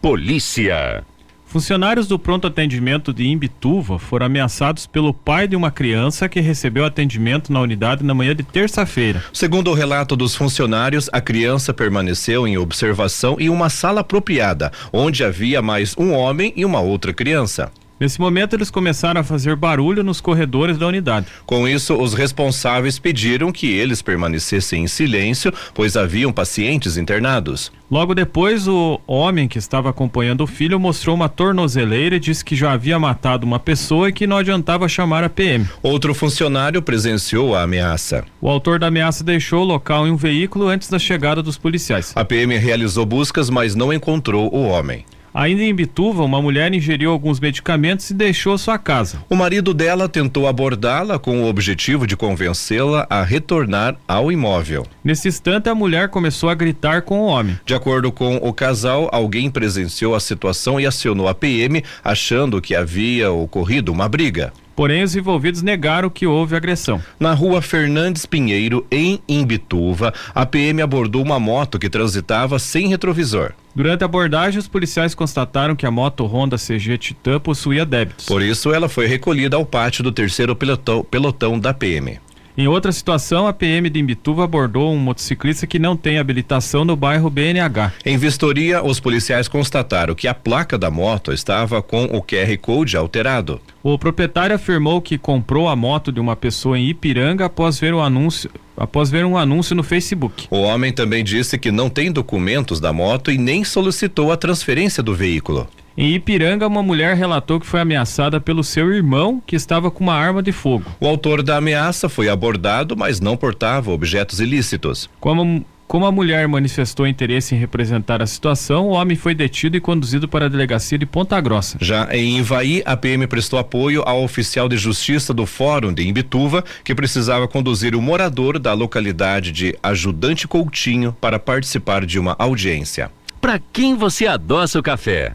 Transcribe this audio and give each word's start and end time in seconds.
Polícia. 0.00 1.04
Funcionários 1.44 2.06
do 2.06 2.20
pronto 2.20 2.46
atendimento 2.46 3.12
de 3.12 3.26
Imbituva 3.26 3.98
foram 3.98 4.26
ameaçados 4.26 4.86
pelo 4.86 5.12
pai 5.12 5.48
de 5.48 5.56
uma 5.56 5.72
criança 5.72 6.28
que 6.28 6.40
recebeu 6.40 6.84
atendimento 6.84 7.52
na 7.52 7.60
unidade 7.60 8.04
na 8.04 8.14
manhã 8.14 8.36
de 8.36 8.44
terça-feira. 8.44 9.24
Segundo 9.32 9.72
o 9.72 9.74
relato 9.74 10.14
dos 10.14 10.36
funcionários, 10.36 11.10
a 11.12 11.20
criança 11.20 11.74
permaneceu 11.74 12.46
em 12.46 12.56
observação 12.56 13.36
em 13.40 13.48
uma 13.48 13.68
sala 13.68 14.02
apropriada, 14.02 14.70
onde 14.92 15.24
havia 15.24 15.60
mais 15.60 15.96
um 15.98 16.12
homem 16.12 16.52
e 16.54 16.64
uma 16.64 16.80
outra 16.80 17.12
criança. 17.12 17.72
Nesse 18.00 18.20
momento, 18.20 18.54
eles 18.54 18.70
começaram 18.70 19.20
a 19.20 19.24
fazer 19.24 19.56
barulho 19.56 20.04
nos 20.04 20.20
corredores 20.20 20.78
da 20.78 20.86
unidade. 20.86 21.26
Com 21.44 21.66
isso, 21.66 21.94
os 21.94 22.14
responsáveis 22.14 22.98
pediram 22.98 23.50
que 23.50 23.66
eles 23.66 24.00
permanecessem 24.00 24.84
em 24.84 24.86
silêncio, 24.86 25.52
pois 25.74 25.96
haviam 25.96 26.32
pacientes 26.32 26.96
internados. 26.96 27.72
Logo 27.90 28.14
depois, 28.14 28.68
o 28.68 29.00
homem 29.06 29.48
que 29.48 29.58
estava 29.58 29.90
acompanhando 29.90 30.42
o 30.42 30.46
filho 30.46 30.78
mostrou 30.78 31.16
uma 31.16 31.28
tornozeleira 31.28 32.16
e 32.16 32.20
disse 32.20 32.44
que 32.44 32.54
já 32.54 32.72
havia 32.72 32.98
matado 32.98 33.46
uma 33.46 33.58
pessoa 33.58 34.10
e 34.10 34.12
que 34.12 34.26
não 34.26 34.36
adiantava 34.36 34.88
chamar 34.88 35.24
a 35.24 35.28
PM. 35.28 35.66
Outro 35.82 36.14
funcionário 36.14 36.82
presenciou 36.82 37.56
a 37.56 37.62
ameaça. 37.62 38.24
O 38.40 38.48
autor 38.48 38.78
da 38.78 38.88
ameaça 38.88 39.24
deixou 39.24 39.62
o 39.62 39.66
local 39.66 40.06
em 40.06 40.10
um 40.10 40.16
veículo 40.16 40.68
antes 40.68 40.88
da 40.88 40.98
chegada 40.98 41.42
dos 41.42 41.58
policiais. 41.58 42.12
A 42.14 42.24
PM 42.24 42.56
realizou 42.58 43.04
buscas, 43.04 43.50
mas 43.50 43.74
não 43.74 43.92
encontrou 43.92 44.54
o 44.54 44.68
homem. 44.68 45.04
Ainda 45.32 45.62
em 45.62 45.74
Bituva, 45.74 46.24
uma 46.24 46.40
mulher 46.40 46.72
ingeriu 46.72 47.10
alguns 47.10 47.38
medicamentos 47.40 48.10
e 48.10 48.14
deixou 48.14 48.56
sua 48.56 48.78
casa. 48.78 49.22
O 49.28 49.36
marido 49.36 49.74
dela 49.74 50.08
tentou 50.08 50.46
abordá-la 50.46 51.18
com 51.18 51.42
o 51.42 51.48
objetivo 51.48 52.06
de 52.06 52.16
convencê-la 52.16 53.06
a 53.08 53.22
retornar 53.22 53.96
ao 54.06 54.32
imóvel. 54.32 54.86
Nesse 55.04 55.28
instante, 55.28 55.68
a 55.68 55.74
mulher 55.74 56.08
começou 56.08 56.48
a 56.48 56.54
gritar 56.54 57.02
com 57.02 57.20
o 57.20 57.26
homem. 57.26 57.58
De 57.64 57.74
acordo 57.74 58.10
com 58.10 58.36
o 58.36 58.52
casal, 58.52 59.08
alguém 59.12 59.50
presenciou 59.50 60.14
a 60.14 60.20
situação 60.20 60.80
e 60.80 60.86
acionou 60.86 61.28
a 61.28 61.34
PM, 61.34 61.82
achando 62.02 62.60
que 62.60 62.74
havia 62.74 63.30
ocorrido 63.30 63.92
uma 63.92 64.08
briga. 64.08 64.52
Porém, 64.78 65.02
os 65.02 65.16
envolvidos 65.16 65.60
negaram 65.60 66.08
que 66.08 66.24
houve 66.24 66.54
agressão. 66.54 67.02
Na 67.18 67.34
rua 67.34 67.60
Fernandes 67.60 68.24
Pinheiro, 68.24 68.86
em 68.92 69.20
Imbituva, 69.28 70.14
a 70.32 70.46
PM 70.46 70.80
abordou 70.80 71.20
uma 71.20 71.40
moto 71.40 71.80
que 71.80 71.90
transitava 71.90 72.60
sem 72.60 72.86
retrovisor. 72.86 73.54
Durante 73.74 74.02
a 74.02 74.04
abordagem, 74.04 74.60
os 74.60 74.68
policiais 74.68 75.16
constataram 75.16 75.74
que 75.74 75.84
a 75.84 75.90
moto 75.90 76.24
Honda 76.26 76.56
CG 76.56 76.96
Titan 76.96 77.40
possuía 77.40 77.84
débitos. 77.84 78.26
Por 78.26 78.40
isso, 78.40 78.72
ela 78.72 78.88
foi 78.88 79.08
recolhida 79.08 79.56
ao 79.56 79.66
pátio 79.66 80.04
do 80.04 80.12
terceiro 80.12 80.54
pelotão, 80.54 81.02
pelotão 81.02 81.58
da 81.58 81.74
PM. 81.74 82.20
Em 82.60 82.66
outra 82.66 82.90
situação, 82.90 83.46
a 83.46 83.52
PM 83.52 83.88
de 83.88 84.00
Imbituva 84.00 84.42
abordou 84.42 84.92
um 84.92 84.98
motociclista 84.98 85.64
que 85.64 85.78
não 85.78 85.96
tem 85.96 86.18
habilitação 86.18 86.84
no 86.84 86.96
bairro 86.96 87.30
BNH. 87.30 87.92
Em 88.04 88.18
vistoria, 88.18 88.82
os 88.82 88.98
policiais 88.98 89.46
constataram 89.46 90.12
que 90.12 90.26
a 90.26 90.34
placa 90.34 90.76
da 90.76 90.90
moto 90.90 91.32
estava 91.32 91.80
com 91.80 92.06
o 92.06 92.20
QR 92.20 92.58
Code 92.60 92.96
alterado. 92.96 93.60
O 93.80 93.96
proprietário 93.96 94.56
afirmou 94.56 95.00
que 95.00 95.16
comprou 95.16 95.68
a 95.68 95.76
moto 95.76 96.10
de 96.10 96.18
uma 96.18 96.34
pessoa 96.34 96.76
em 96.76 96.88
Ipiranga 96.88 97.44
após 97.44 97.78
ver 97.78 97.94
um 97.94 98.02
anúncio, 98.02 98.50
após 98.76 99.08
ver 99.08 99.24
um 99.24 99.38
anúncio 99.38 99.76
no 99.76 99.84
Facebook. 99.84 100.48
O 100.50 100.62
homem 100.62 100.92
também 100.92 101.22
disse 101.22 101.56
que 101.58 101.70
não 101.70 101.88
tem 101.88 102.10
documentos 102.10 102.80
da 102.80 102.92
moto 102.92 103.30
e 103.30 103.38
nem 103.38 103.62
solicitou 103.62 104.32
a 104.32 104.36
transferência 104.36 105.00
do 105.00 105.14
veículo. 105.14 105.68
Em 106.00 106.14
Ipiranga, 106.14 106.64
uma 106.64 106.80
mulher 106.80 107.16
relatou 107.16 107.58
que 107.58 107.66
foi 107.66 107.80
ameaçada 107.80 108.40
pelo 108.40 108.62
seu 108.62 108.94
irmão, 108.94 109.42
que 109.44 109.56
estava 109.56 109.90
com 109.90 110.04
uma 110.04 110.14
arma 110.14 110.40
de 110.40 110.52
fogo. 110.52 110.84
O 111.00 111.08
autor 111.08 111.42
da 111.42 111.56
ameaça 111.56 112.08
foi 112.08 112.28
abordado, 112.28 112.96
mas 112.96 113.18
não 113.18 113.36
portava 113.36 113.90
objetos 113.90 114.38
ilícitos. 114.38 115.10
Como 115.18 115.66
como 115.88 116.04
a 116.04 116.12
mulher 116.12 116.46
manifestou 116.46 117.06
interesse 117.06 117.54
em 117.54 117.58
representar 117.58 118.22
a 118.22 118.26
situação, 118.26 118.88
o 118.88 118.90
homem 118.90 119.16
foi 119.16 119.34
detido 119.34 119.76
e 119.76 119.80
conduzido 119.80 120.28
para 120.28 120.44
a 120.44 120.48
delegacia 120.48 120.98
de 120.98 121.06
Ponta 121.06 121.40
Grossa. 121.40 121.78
Já 121.80 122.14
em 122.14 122.38
Ivaí, 122.38 122.82
a 122.84 122.94
PM 122.94 123.26
prestou 123.26 123.58
apoio 123.58 124.02
ao 124.06 124.22
oficial 124.22 124.68
de 124.68 124.76
justiça 124.76 125.32
do 125.34 125.46
Fórum 125.46 125.92
de 125.92 126.06
Imbituva, 126.06 126.62
que 126.84 126.94
precisava 126.94 127.48
conduzir 127.48 127.96
o 127.96 128.02
morador 128.02 128.58
da 128.58 128.74
localidade 128.74 129.50
de 129.50 129.76
Ajudante 129.82 130.46
Coutinho 130.46 131.16
para 131.20 131.40
participar 131.40 132.04
de 132.06 132.20
uma 132.20 132.36
audiência. 132.38 133.10
Para 133.40 133.58
quem 133.72 133.96
você 133.96 134.26
adoça 134.26 134.78
o 134.78 134.82
café? 134.82 135.34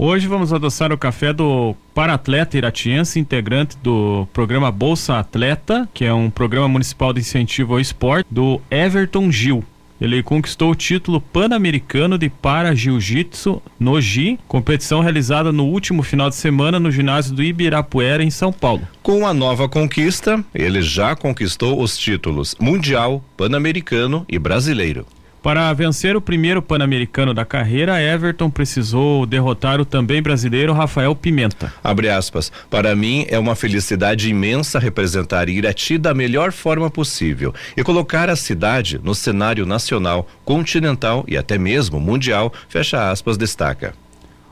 Hoje 0.00 0.28
vamos 0.28 0.52
adoçar 0.52 0.92
o 0.92 0.96
café 0.96 1.32
do 1.32 1.74
para-atleta 1.92 2.56
iratiense, 2.56 3.18
integrante 3.18 3.76
do 3.78 4.28
programa 4.32 4.70
Bolsa 4.70 5.18
Atleta, 5.18 5.88
que 5.92 6.04
é 6.04 6.14
um 6.14 6.30
programa 6.30 6.68
municipal 6.68 7.12
de 7.12 7.18
incentivo 7.18 7.72
ao 7.72 7.80
esporte, 7.80 8.24
do 8.30 8.60
Everton 8.70 9.28
Gil. 9.32 9.64
Ele 10.00 10.22
conquistou 10.22 10.70
o 10.70 10.74
título 10.76 11.20
pan-americano 11.20 12.16
de 12.16 12.28
para 12.30 12.76
jiu-jitsu 12.76 13.60
no 13.76 14.00
Gi, 14.00 14.38
competição 14.46 15.00
realizada 15.00 15.50
no 15.50 15.64
último 15.64 16.04
final 16.04 16.28
de 16.28 16.36
semana 16.36 16.78
no 16.78 16.92
ginásio 16.92 17.34
do 17.34 17.42
Ibirapuera 17.42 18.22
em 18.22 18.30
São 18.30 18.52
Paulo. 18.52 18.86
Com 19.02 19.26
a 19.26 19.34
nova 19.34 19.68
conquista, 19.68 20.44
ele 20.54 20.80
já 20.80 21.16
conquistou 21.16 21.82
os 21.82 21.98
títulos 21.98 22.54
mundial, 22.60 23.20
pan-americano 23.36 24.24
e 24.28 24.38
brasileiro. 24.38 25.04
Para 25.42 25.72
vencer 25.72 26.16
o 26.16 26.20
primeiro 26.20 26.60
Pan-Americano 26.60 27.32
da 27.32 27.44
carreira, 27.44 28.02
Everton 28.02 28.50
precisou 28.50 29.24
derrotar 29.24 29.80
o 29.80 29.84
também 29.84 30.20
brasileiro 30.20 30.72
Rafael 30.72 31.14
Pimenta. 31.14 31.72
Abre 31.82 32.08
aspas. 32.08 32.50
Para 32.68 32.94
mim 32.96 33.24
é 33.28 33.38
uma 33.38 33.54
felicidade 33.54 34.28
imensa 34.28 34.78
representar 34.78 35.48
Irati 35.48 35.96
da 35.96 36.12
melhor 36.12 36.52
forma 36.52 36.90
possível 36.90 37.54
e 37.76 37.82
colocar 37.82 38.28
a 38.28 38.36
cidade 38.36 39.00
no 39.02 39.14
cenário 39.14 39.64
nacional, 39.64 40.28
continental 40.44 41.24
e 41.28 41.36
até 41.36 41.56
mesmo 41.56 42.00
mundial. 42.00 42.52
Fecha 42.68 43.10
aspas, 43.10 43.36
destaca. 43.36 43.94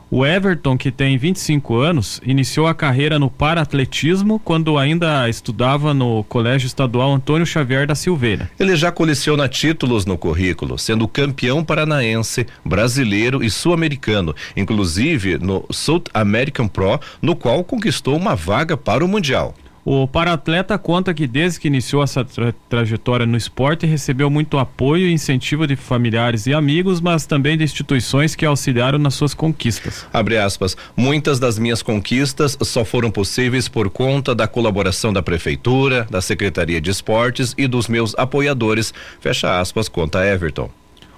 O 0.08 0.24
Everton, 0.24 0.78
que 0.78 0.92
tem 0.92 1.18
25 1.18 1.78
anos, 1.78 2.20
iniciou 2.24 2.68
a 2.68 2.74
carreira 2.74 3.18
no 3.18 3.28
paratletismo 3.28 4.38
quando 4.38 4.78
ainda 4.78 5.28
estudava 5.28 5.92
no 5.92 6.22
Colégio 6.24 6.68
Estadual 6.68 7.12
Antônio 7.12 7.44
Xavier 7.44 7.88
da 7.88 7.96
Silveira. 7.96 8.48
Ele 8.56 8.76
já 8.76 8.92
coleciona 8.92 9.48
títulos 9.48 10.06
no 10.06 10.16
currículo, 10.16 10.78
sendo 10.78 11.08
campeão 11.08 11.64
paranaense, 11.64 12.46
brasileiro 12.64 13.42
e 13.42 13.50
sul-americano, 13.50 14.32
inclusive 14.56 15.38
no 15.38 15.64
South 15.72 16.04
American 16.14 16.68
Pro, 16.68 17.00
no 17.20 17.34
qual 17.34 17.64
conquistou 17.64 18.16
uma 18.16 18.36
vaga 18.36 18.76
para 18.76 19.04
o 19.04 19.08
Mundial. 19.08 19.56
O 19.88 20.08
paratleta 20.08 20.76
conta 20.76 21.14
que 21.14 21.28
desde 21.28 21.60
que 21.60 21.68
iniciou 21.68 22.02
essa 22.02 22.24
tra 22.24 22.52
trajetória 22.68 23.24
no 23.24 23.36
esporte 23.36 23.86
recebeu 23.86 24.28
muito 24.28 24.58
apoio 24.58 25.06
e 25.06 25.12
incentivo 25.12 25.64
de 25.64 25.76
familiares 25.76 26.44
e 26.48 26.52
amigos, 26.52 27.00
mas 27.00 27.24
também 27.24 27.56
de 27.56 27.62
instituições 27.62 28.34
que 28.34 28.44
auxiliaram 28.44 28.98
nas 28.98 29.14
suas 29.14 29.32
conquistas. 29.32 30.04
Abre 30.12 30.38
aspas. 30.38 30.76
Muitas 30.96 31.38
das 31.38 31.56
minhas 31.56 31.82
conquistas 31.82 32.58
só 32.62 32.84
foram 32.84 33.12
possíveis 33.12 33.68
por 33.68 33.88
conta 33.88 34.34
da 34.34 34.48
colaboração 34.48 35.12
da 35.12 35.22
prefeitura, 35.22 36.04
da 36.10 36.20
Secretaria 36.20 36.80
de 36.80 36.90
Esportes 36.90 37.54
e 37.56 37.68
dos 37.68 37.86
meus 37.86 38.12
apoiadores. 38.18 38.92
Fecha 39.20 39.60
aspas, 39.60 39.88
conta 39.88 40.26
Everton. 40.26 40.68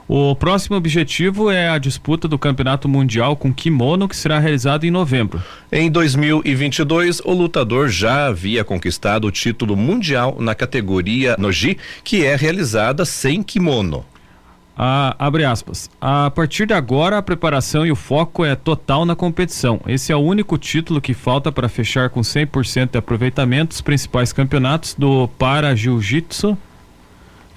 O 0.09 0.35
próximo 0.35 0.75
objetivo 0.75 1.51
é 1.51 1.69
a 1.69 1.77
disputa 1.77 2.27
do 2.27 2.39
Campeonato 2.39 2.89
Mundial 2.89 3.37
com 3.37 3.53
kimono, 3.53 4.09
que 4.09 4.17
será 4.17 4.39
realizado 4.39 4.85
em 4.85 4.91
novembro. 4.91 5.43
Em 5.71 5.91
2022, 5.91 7.21
o 7.27 7.33
lutador 7.35 7.91
já 7.91 8.27
havia 8.27 8.65
conquistado 8.65 9.27
o 9.27 9.31
título 9.31 9.77
mundial 9.77 10.39
na 10.41 10.55
categoria 10.55 11.37
Noji, 11.39 11.77
que 12.03 12.25
é 12.25 12.35
realizada 12.37 13.05
sem 13.05 13.43
kimono. 13.43 14.03
Ah, 14.75 15.15
abre 15.19 15.45
aspas. 15.45 15.91
A 16.01 16.31
partir 16.31 16.65
de 16.65 16.73
agora, 16.73 17.19
a 17.19 17.23
preparação 17.23 17.85
e 17.85 17.93
o 17.93 17.97
foco 17.97 18.47
é 18.47 18.55
total 18.55 19.05
na 19.05 19.15
competição. 19.15 19.79
Esse 19.87 20.11
é 20.11 20.17
o 20.17 20.21
único 20.21 20.57
título 20.57 21.03
que 21.03 21.13
falta 21.13 21.53
para 21.53 21.69
fechar 21.69 22.09
com 22.09 22.21
100% 22.21 22.93
de 22.93 22.99
aproveitamento 22.99 23.75
os 23.75 23.83
principais 23.83 24.33
campeonatos 24.33 24.95
do 24.95 25.29
Para 25.37 25.75
Jiu-Jitsu 25.75 26.57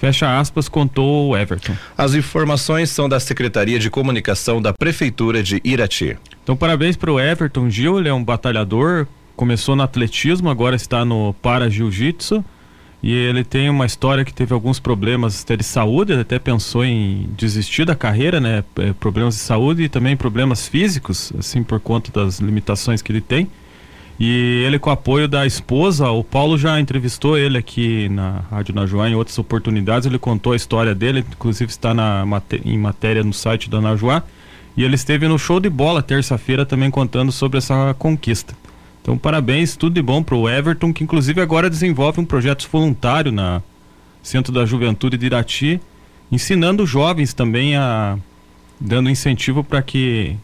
Fecha 0.02 0.40
aspas, 0.40 0.68
contou 0.68 1.30
o 1.30 1.38
Everton. 1.38 1.76
As 1.96 2.16
informações 2.16 2.90
são 2.90 3.08
da 3.08 3.20
Secretaria 3.20 3.78
de 3.78 3.88
Comunicação 3.88 4.60
da 4.60 4.74
Prefeitura 4.74 5.44
de 5.44 5.62
Irati. 5.64 6.18
Então, 6.42 6.58
parabéns 6.58 6.98
para 6.98 7.12
o 7.12 7.20
Everton 7.20 7.70
Gil, 7.70 8.00
ele 8.00 8.10
é 8.10 8.14
um 8.14 8.24
batalhador, 8.24 9.06
começou 9.36 9.76
no 9.76 9.84
atletismo, 9.84 10.50
agora 10.50 10.76
está 10.76 11.06
no 11.06 11.36
para 11.40 11.70
jiu-jitsu. 11.70 12.44
E 13.04 13.14
ele 13.14 13.44
tem 13.44 13.70
uma 13.70 13.86
história 13.86 14.26
que 14.26 14.34
teve 14.34 14.56
alguns 14.56 14.80
problemas 14.80 15.46
de 15.48 15.64
saúde, 15.64 16.14
ele 16.14 16.22
até 16.22 16.40
pensou 16.40 16.84
em 16.84 17.30
desistir 17.38 17.86
da 17.86 17.94
carreira, 17.94 18.40
né? 18.40 18.64
É, 18.78 18.94
problemas 18.94 19.36
de 19.36 19.42
saúde 19.42 19.84
e 19.84 19.90
também 19.90 20.18
problemas 20.18 20.68
físicos, 20.68 21.32
assim, 21.38 21.62
por 21.62 21.80
conta 21.80 22.12
das 22.12 22.40
limitações 22.40 23.04
que 23.04 23.12
ele 23.12 23.22
tem. 23.22 23.48
E 24.24 24.62
ele, 24.68 24.78
com 24.78 24.92
o 24.92 24.94
apoio 24.94 25.28
da 25.28 25.48
esposa, 25.48 26.08
o 26.12 26.24
Paulo 26.24 26.56
já 26.56 26.80
entrevistou 26.80 27.40
ele 27.40 27.58
aqui 27.58 28.08
na 28.08 28.44
Rádio 28.52 28.76
Najuá 28.76 29.10
em 29.10 29.16
outras 29.16 29.40
oportunidades. 29.40 30.06
Ele 30.06 30.20
contou 30.20 30.54
a 30.54 30.56
história 30.56 30.94
dele, 30.94 31.26
inclusive 31.28 31.72
está 31.72 31.92
na, 31.92 32.24
em 32.64 32.78
matéria 32.78 33.24
no 33.24 33.34
site 33.34 33.68
da 33.68 33.82
Najuá. 33.82 34.22
E 34.78 34.84
ele 34.84 34.94
esteve 34.94 35.28
no 35.28 35.40
show 35.40 35.60
de 35.60 35.72
bola 35.72 36.04
terça-feira 36.04 36.68
também 36.68 36.92
contando 36.92 37.32
sobre 37.32 37.58
essa 37.58 37.96
conquista. 37.98 38.56
Então, 39.02 39.18
parabéns, 39.18 39.76
tudo 39.76 39.96
de 39.96 40.04
bom 40.04 40.22
para 40.22 40.36
o 40.36 40.48
Everton, 40.48 40.94
que 40.94 41.04
inclusive 41.04 41.42
agora 41.42 41.68
desenvolve 41.68 42.22
um 42.22 42.26
projeto 42.26 42.70
voluntário 42.72 43.32
na 43.32 43.60
Centro 44.22 44.54
da 44.54 44.68
Juventude 44.68 45.18
de 45.18 45.26
Irati, 45.26 45.82
ensinando 46.32 46.86
jovens 46.86 47.34
também 47.34 47.76
a 47.76 48.20
dando 48.80 49.10
incentivo 49.10 49.64
para 49.64 49.82
que 49.82 50.36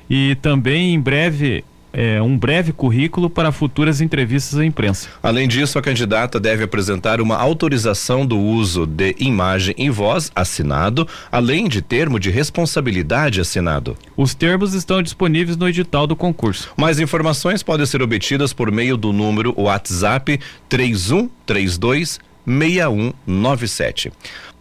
e 0.09 0.37
também 0.41 0.95
em 0.95 1.01
breve 1.01 1.65
é, 1.93 2.21
um 2.23 2.37
breve 2.37 2.73
currículo 2.73 3.29
para 3.29 3.53
futuras 3.53 4.01
entrevistas 4.01 4.59
à 4.59 4.65
imprensa. 4.65 5.09
Além 5.23 5.47
disso, 5.47 5.79
a 5.79 5.83
candidata 5.83 6.41
deve 6.41 6.65
apresentar 6.65 7.21
uma 7.21 7.37
autorização 7.37 8.25
do 8.25 8.39
uso 8.39 8.87
de 8.87 9.15
imagem 9.19 9.75
e 9.77 9.91
voz 9.91 10.31
assinado, 10.35 11.07
além 11.31 11.69
de 11.69 11.83
termo 11.83 12.19
de 12.19 12.31
responsabilidade 12.31 13.41
assinado. 13.41 13.97
Os 14.17 14.35
termos 14.35 14.75
estão 14.75 15.03
disponíveis 15.03 15.57
no 15.57 15.69
edital 15.69 16.07
do 16.07 16.17
concurso. 16.17 16.73
Mais 16.77 16.99
informações 16.99 17.63
podem 17.63 17.87
ser 17.87 18.03
obtidas 18.03 18.53
por 18.53 18.71
meio 18.71 18.97
do 18.97 19.13
número 19.13 19.55
WhatsApp 19.57 20.41
3132 20.69 22.21
6197. 22.45 24.13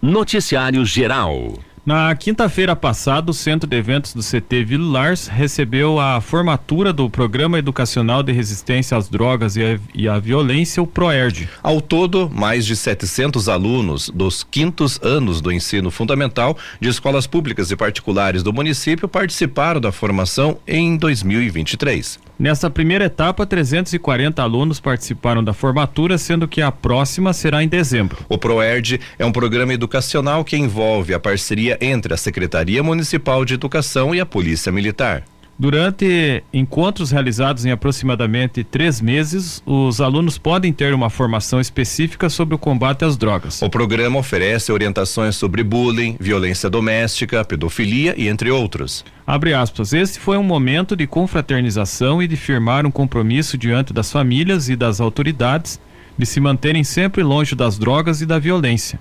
Noticiário 0.01 0.85
Geral. 0.85 1.53
Na 1.83 2.13
quinta-feira 2.15 2.75
passada, 2.75 3.31
o 3.31 3.33
Centro 3.33 3.67
de 3.67 3.75
Eventos 3.75 4.13
do 4.13 4.21
CT 4.21 4.63
Villars 4.63 5.25
recebeu 5.25 5.99
a 5.99 6.21
formatura 6.21 6.93
do 6.93 7.09
Programa 7.09 7.57
Educacional 7.57 8.21
de 8.21 8.31
Resistência 8.31 8.95
às 8.95 9.09
Drogas 9.09 9.55
e, 9.55 9.63
a, 9.63 9.79
e 9.95 10.07
à 10.07 10.19
Violência, 10.19 10.83
o 10.83 10.85
PROERD. 10.85 11.49
Ao 11.63 11.81
todo, 11.81 12.29
mais 12.29 12.67
de 12.67 12.75
700 12.75 13.49
alunos 13.49 14.11
dos 14.13 14.43
quintos 14.43 14.99
anos 15.01 15.41
do 15.41 15.51
ensino 15.51 15.89
fundamental 15.89 16.55
de 16.79 16.87
escolas 16.87 17.25
públicas 17.25 17.71
e 17.71 17.75
particulares 17.75 18.43
do 18.43 18.53
município 18.53 19.07
participaram 19.07 19.81
da 19.81 19.91
formação 19.91 20.59
em 20.67 20.95
2023. 20.95 22.19
Nessa 22.41 22.71
primeira 22.71 23.05
etapa, 23.05 23.45
340 23.45 24.41
alunos 24.41 24.79
participaram 24.79 25.43
da 25.43 25.53
formatura, 25.53 26.17
sendo 26.17 26.47
que 26.47 26.59
a 26.59 26.71
próxima 26.71 27.33
será 27.33 27.63
em 27.63 27.67
dezembro. 27.67 28.17
O 28.27 28.35
PROERD 28.35 28.99
é 29.19 29.23
um 29.23 29.31
programa 29.31 29.75
educacional 29.75 30.43
que 30.43 30.57
envolve 30.57 31.13
a 31.13 31.19
parceria 31.19 31.70
entre 31.79 32.13
a 32.13 32.17
Secretaria 32.17 32.81
Municipal 32.83 33.45
de 33.45 33.53
Educação 33.53 34.13
e 34.13 34.19
a 34.19 34.25
Polícia 34.25 34.71
Militar. 34.71 35.23
Durante 35.61 36.43
encontros 36.51 37.11
realizados 37.11 37.65
em 37.65 37.71
aproximadamente 37.71 38.63
três 38.63 38.99
meses, 38.99 39.61
os 39.63 40.01
alunos 40.01 40.35
podem 40.39 40.73
ter 40.73 40.91
uma 40.91 41.07
formação 41.07 41.61
específica 41.61 42.29
sobre 42.31 42.55
o 42.55 42.57
combate 42.57 43.05
às 43.05 43.15
drogas. 43.15 43.61
O 43.61 43.69
programa 43.69 44.17
oferece 44.17 44.71
orientações 44.71 45.35
sobre 45.35 45.63
bullying, 45.63 46.17
violência 46.19 46.67
doméstica, 46.67 47.45
pedofilia 47.45 48.15
e 48.17 48.27
entre 48.27 48.49
outros. 48.49 49.05
Abre 49.27 49.53
aspas. 49.53 49.93
Esse 49.93 50.19
foi 50.19 50.35
um 50.35 50.43
momento 50.43 50.95
de 50.95 51.05
confraternização 51.05 52.23
e 52.23 52.27
de 52.27 52.35
firmar 52.35 52.83
um 52.83 52.91
compromisso 52.91 53.55
diante 53.55 53.93
das 53.93 54.11
famílias 54.11 54.67
e 54.67 54.75
das 54.75 54.99
autoridades 54.99 55.79
de 56.17 56.25
se 56.25 56.39
manterem 56.39 56.83
sempre 56.83 57.21
longe 57.21 57.53
das 57.53 57.77
drogas 57.77 58.19
e 58.19 58.25
da 58.25 58.39
violência. 58.39 58.99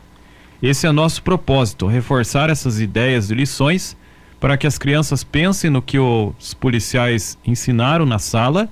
Esse 0.62 0.86
é 0.86 0.92
nosso 0.92 1.22
propósito, 1.22 1.86
reforçar 1.86 2.50
essas 2.50 2.80
ideias 2.80 3.30
e 3.30 3.34
lições 3.34 3.96
para 4.38 4.58
que 4.58 4.66
as 4.66 4.76
crianças 4.76 5.24
pensem 5.24 5.70
no 5.70 5.80
que 5.80 5.98
os 5.98 6.52
policiais 6.52 7.38
ensinaram 7.46 8.04
na 8.04 8.18
sala, 8.18 8.68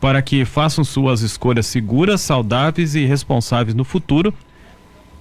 para 0.00 0.20
que 0.20 0.44
façam 0.44 0.82
suas 0.82 1.22
escolhas 1.22 1.66
seguras, 1.66 2.20
saudáveis 2.20 2.96
e 2.96 3.04
responsáveis 3.04 3.74
no 3.74 3.84
futuro. 3.84 4.34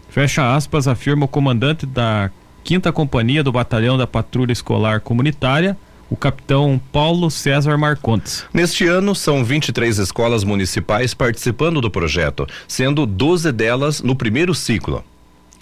Fecha 0.10 0.56
aspas, 0.56 0.88
afirma 0.88 1.26
o 1.26 1.28
comandante 1.28 1.86
da 1.86 2.32
quinta 2.64 2.92
companhia 2.92 3.44
do 3.44 3.52
batalhão 3.52 3.96
da 3.96 4.08
patrulha 4.08 4.52
escolar 4.52 5.02
comunitária, 5.02 5.78
o 6.10 6.16
capitão 6.16 6.82
Paulo 6.92 7.30
César 7.30 7.78
Marcontes. 7.78 8.44
Neste 8.52 8.88
ano, 8.88 9.14
são 9.14 9.44
23 9.44 10.00
escolas 10.00 10.44
municipais 10.44 11.14
participando 11.14 11.80
do 11.80 11.92
projeto, 11.92 12.48
sendo 12.68 13.06
12 13.06 13.52
delas 13.52 14.02
no 14.02 14.16
primeiro 14.16 14.54
ciclo. 14.56 15.04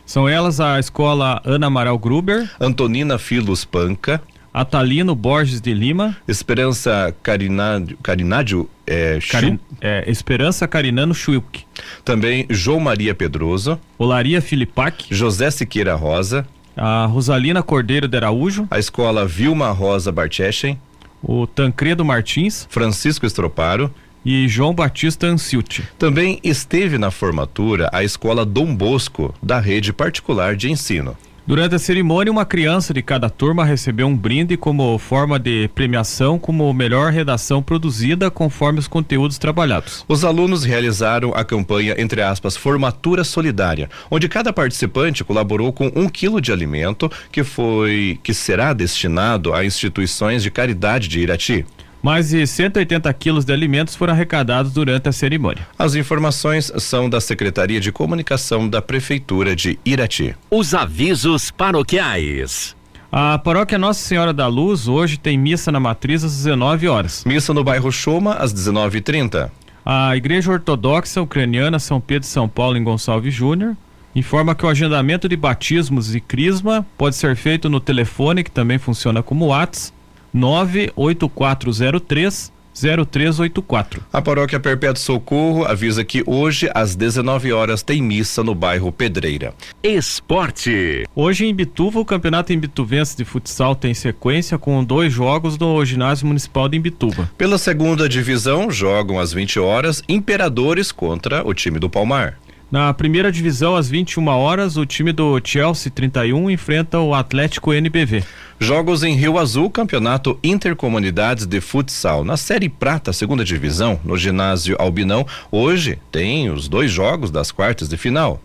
São 0.06 0.28
elas 0.28 0.60
a 0.60 0.80
escola 0.80 1.42
Ana 1.46 1.68
Amaral 1.68 1.98
Gruber, 1.98 2.50
Antonina 2.60 3.18
Filos 3.18 3.64
Panca, 3.64 4.22
Atalino 4.54 5.16
Borges 5.16 5.60
de 5.60 5.74
Lima, 5.74 6.16
Esperança 6.28 7.16
Carinádio, 7.24 7.98
Carinádio 8.04 8.70
é, 8.86 9.18
Cari, 9.30 9.60
é, 9.82 10.04
Esperança 10.08 10.68
Carinano 10.68 11.16
Schwilk. 11.16 11.66
Também 12.06 12.46
João 12.50 12.80
Maria 12.80 13.16
Pedroso, 13.16 13.80
Olaria 13.98 14.42
Filipac, 14.42 15.06
José 15.10 15.50
Siqueira 15.50 15.96
Rosa, 15.96 16.46
a 16.76 17.06
Rosalina 17.06 17.64
Cordeiro 17.64 18.08
de 18.08 18.18
Araújo, 18.18 18.68
a 18.70 18.78
escola 18.78 19.26
Vilma 19.26 19.72
Rosa 19.72 20.12
Bartechen, 20.12 20.78
o 21.22 21.48
Tancredo 21.48 22.04
Martins, 22.04 22.68
Francisco 22.70 23.26
Estroparo, 23.26 23.94
e 24.26 24.48
João 24.48 24.74
Batista 24.74 25.28
Anciuti. 25.28 25.88
Também 25.98 26.40
esteve 26.44 26.98
na 26.98 27.12
formatura 27.12 27.90
a 27.92 28.04
escola 28.04 28.46
Dom 28.46 28.76
Bosco, 28.76 29.34
da 29.42 29.60
rede 29.60 29.92
particular 29.92 30.56
de 30.56 30.72
ensino. 30.72 31.18
Durante 31.46 31.76
a 31.76 31.80
cerimônia, 31.80 32.32
uma 32.32 32.46
criança 32.46 32.94
de 32.94 33.02
cada 33.02 33.30
turma 33.30 33.66
recebeu 33.66 34.08
um 34.08 34.16
brinde 34.16 34.56
como 34.56 34.98
forma 34.98 35.38
de 35.38 35.70
premiação 35.76 36.40
como 36.40 36.74
melhor 36.74 37.12
redação 37.12 37.62
produzida 37.62 38.32
conforme 38.32 38.80
os 38.80 38.88
conteúdos 38.88 39.38
trabalhados. 39.38 40.06
Os 40.08 40.24
alunos 40.24 40.64
realizaram 40.64 41.34
a 41.36 41.44
campanha, 41.44 41.96
entre 41.98 42.22
aspas, 42.22 42.56
Formatura 42.56 43.26
Solidária, 43.26 43.90
onde 44.10 44.30
cada 44.30 44.54
participante 44.54 45.22
colaborou 45.22 45.74
com 45.74 45.92
um 45.94 46.08
quilo 46.08 46.40
de 46.40 46.54
alimento 46.54 47.12
que 47.30 47.44
foi 47.44 48.18
que 48.24 48.34
será 48.34 48.72
destinado 48.72 49.54
a 49.54 49.66
instituições 49.66 50.44
de 50.44 50.50
caridade 50.50 51.10
de 51.10 51.20
Irati. 51.20 51.66
Mais 52.04 52.32
de 52.32 52.46
180 52.46 53.14
quilos 53.14 53.46
de 53.46 53.54
alimentos 53.54 53.96
foram 53.96 54.12
arrecadados 54.12 54.74
durante 54.74 55.08
a 55.08 55.14
cerimônia. 55.14 55.66
As 55.80 55.96
informações 55.96 56.70
são 56.78 57.10
da 57.10 57.22
Secretaria 57.22 57.80
de 57.80 57.94
Comunicação 57.94 58.68
da 58.68 58.82
Prefeitura 58.82 59.56
de 59.56 59.80
Irati. 59.86 60.36
Os 60.52 60.74
avisos 60.74 61.50
paroquiais. 61.50 62.76
A 63.10 63.38
paróquia 63.38 63.78
Nossa 63.78 64.02
Senhora 64.02 64.34
da 64.34 64.48
Luz 64.48 64.90
hoje 64.90 65.18
tem 65.18 65.38
missa 65.38 65.72
na 65.72 65.80
matriz 65.80 66.26
às 66.26 66.36
19 66.36 66.90
horas. 66.90 67.24
Missa 67.26 67.54
no 67.54 67.64
bairro 67.64 67.90
Choma 67.90 68.34
às 68.34 68.54
19h30. 68.54 69.50
A 69.86 70.14
Igreja 70.18 70.52
Ortodoxa 70.52 71.22
Ucraniana 71.22 71.80
São 71.80 72.02
Pedro 72.02 72.28
e 72.28 72.30
São 72.30 72.50
Paulo 72.50 72.76
em 72.76 72.84
Gonçalves 72.84 73.34
Júnior 73.34 73.78
informa 74.14 74.54
que 74.54 74.66
o 74.66 74.70
agendamento 74.70 75.30
de 75.30 75.38
batismos 75.38 76.14
e 76.14 76.20
crisma 76.20 76.86
pode 76.98 77.16
ser 77.16 77.38
feito 77.38 77.70
no 77.70 77.80
telefone 77.80 78.44
que 78.44 78.52
também 78.52 78.78
funciona 78.78 79.24
como 79.24 79.48
WhatsApp 79.48 80.03
98403 80.34 82.54
0384. 82.74 84.04
A 84.12 84.22
paróquia 84.22 84.60
Perpétuo 84.60 85.02
Socorro 85.02 85.66
avisa 85.66 86.04
que 86.04 86.24
hoje 86.26 86.70
às 86.74 86.96
19 86.96 87.54
horas 87.54 87.84
tem 87.84 88.02
missa 88.02 88.44
no 88.44 88.56
bairro 88.56 88.92
Pedreira. 88.92 89.54
Esporte. 89.84 91.06
Hoje 91.16 91.46
em 91.46 91.54
Bituva 91.54 92.00
o 92.00 92.06
campeonato 92.06 92.52
imbituvense 92.52 93.16
de 93.16 93.24
futsal 93.24 93.76
tem 93.76 93.94
sequência 93.94 94.58
com 94.58 94.84
dois 94.84 95.14
jogos 95.14 95.58
no 95.58 95.84
ginásio 95.86 96.28
municipal 96.28 96.68
de 96.68 96.78
Imbituva. 96.78 97.30
Pela 97.38 97.58
segunda 97.58 98.10
divisão 98.10 98.72
jogam 98.72 99.20
às 99.20 99.32
20 99.32 99.60
horas 99.60 100.04
Imperadores 100.10 100.92
contra 100.92 101.48
o 101.48 101.54
time 101.54 101.80
do 101.80 101.90
Palmar. 101.90 102.40
Na 102.74 102.92
primeira 102.92 103.32
divisão, 103.32 103.76
às 103.76 103.88
21 103.88 104.28
horas, 104.30 104.78
o 104.78 104.84
time 104.84 105.12
do 105.14 105.40
Chelsea 105.44 105.92
31 105.92 106.50
enfrenta 106.50 107.00
o 107.00 107.14
Atlético 107.14 107.72
NBV. 107.72 108.24
Jogos 108.60 109.04
em 109.04 109.14
Rio 109.14 109.38
Azul, 109.38 109.70
campeonato 109.70 110.40
Intercomunidades 110.44 111.46
de 111.46 111.62
Futsal. 111.62 112.24
Na 112.26 112.36
Série 112.36 112.70
Prata, 112.70 113.14
segunda 113.14 113.46
divisão, 113.46 114.00
no 114.04 114.18
ginásio 114.18 114.76
Albinão, 114.80 115.24
hoje 115.52 116.00
tem 116.12 116.50
os 116.50 116.68
dois 116.68 116.90
jogos 116.90 117.30
das 117.30 117.52
quartas 117.52 117.88
de 117.88 117.96
final. 117.96 118.42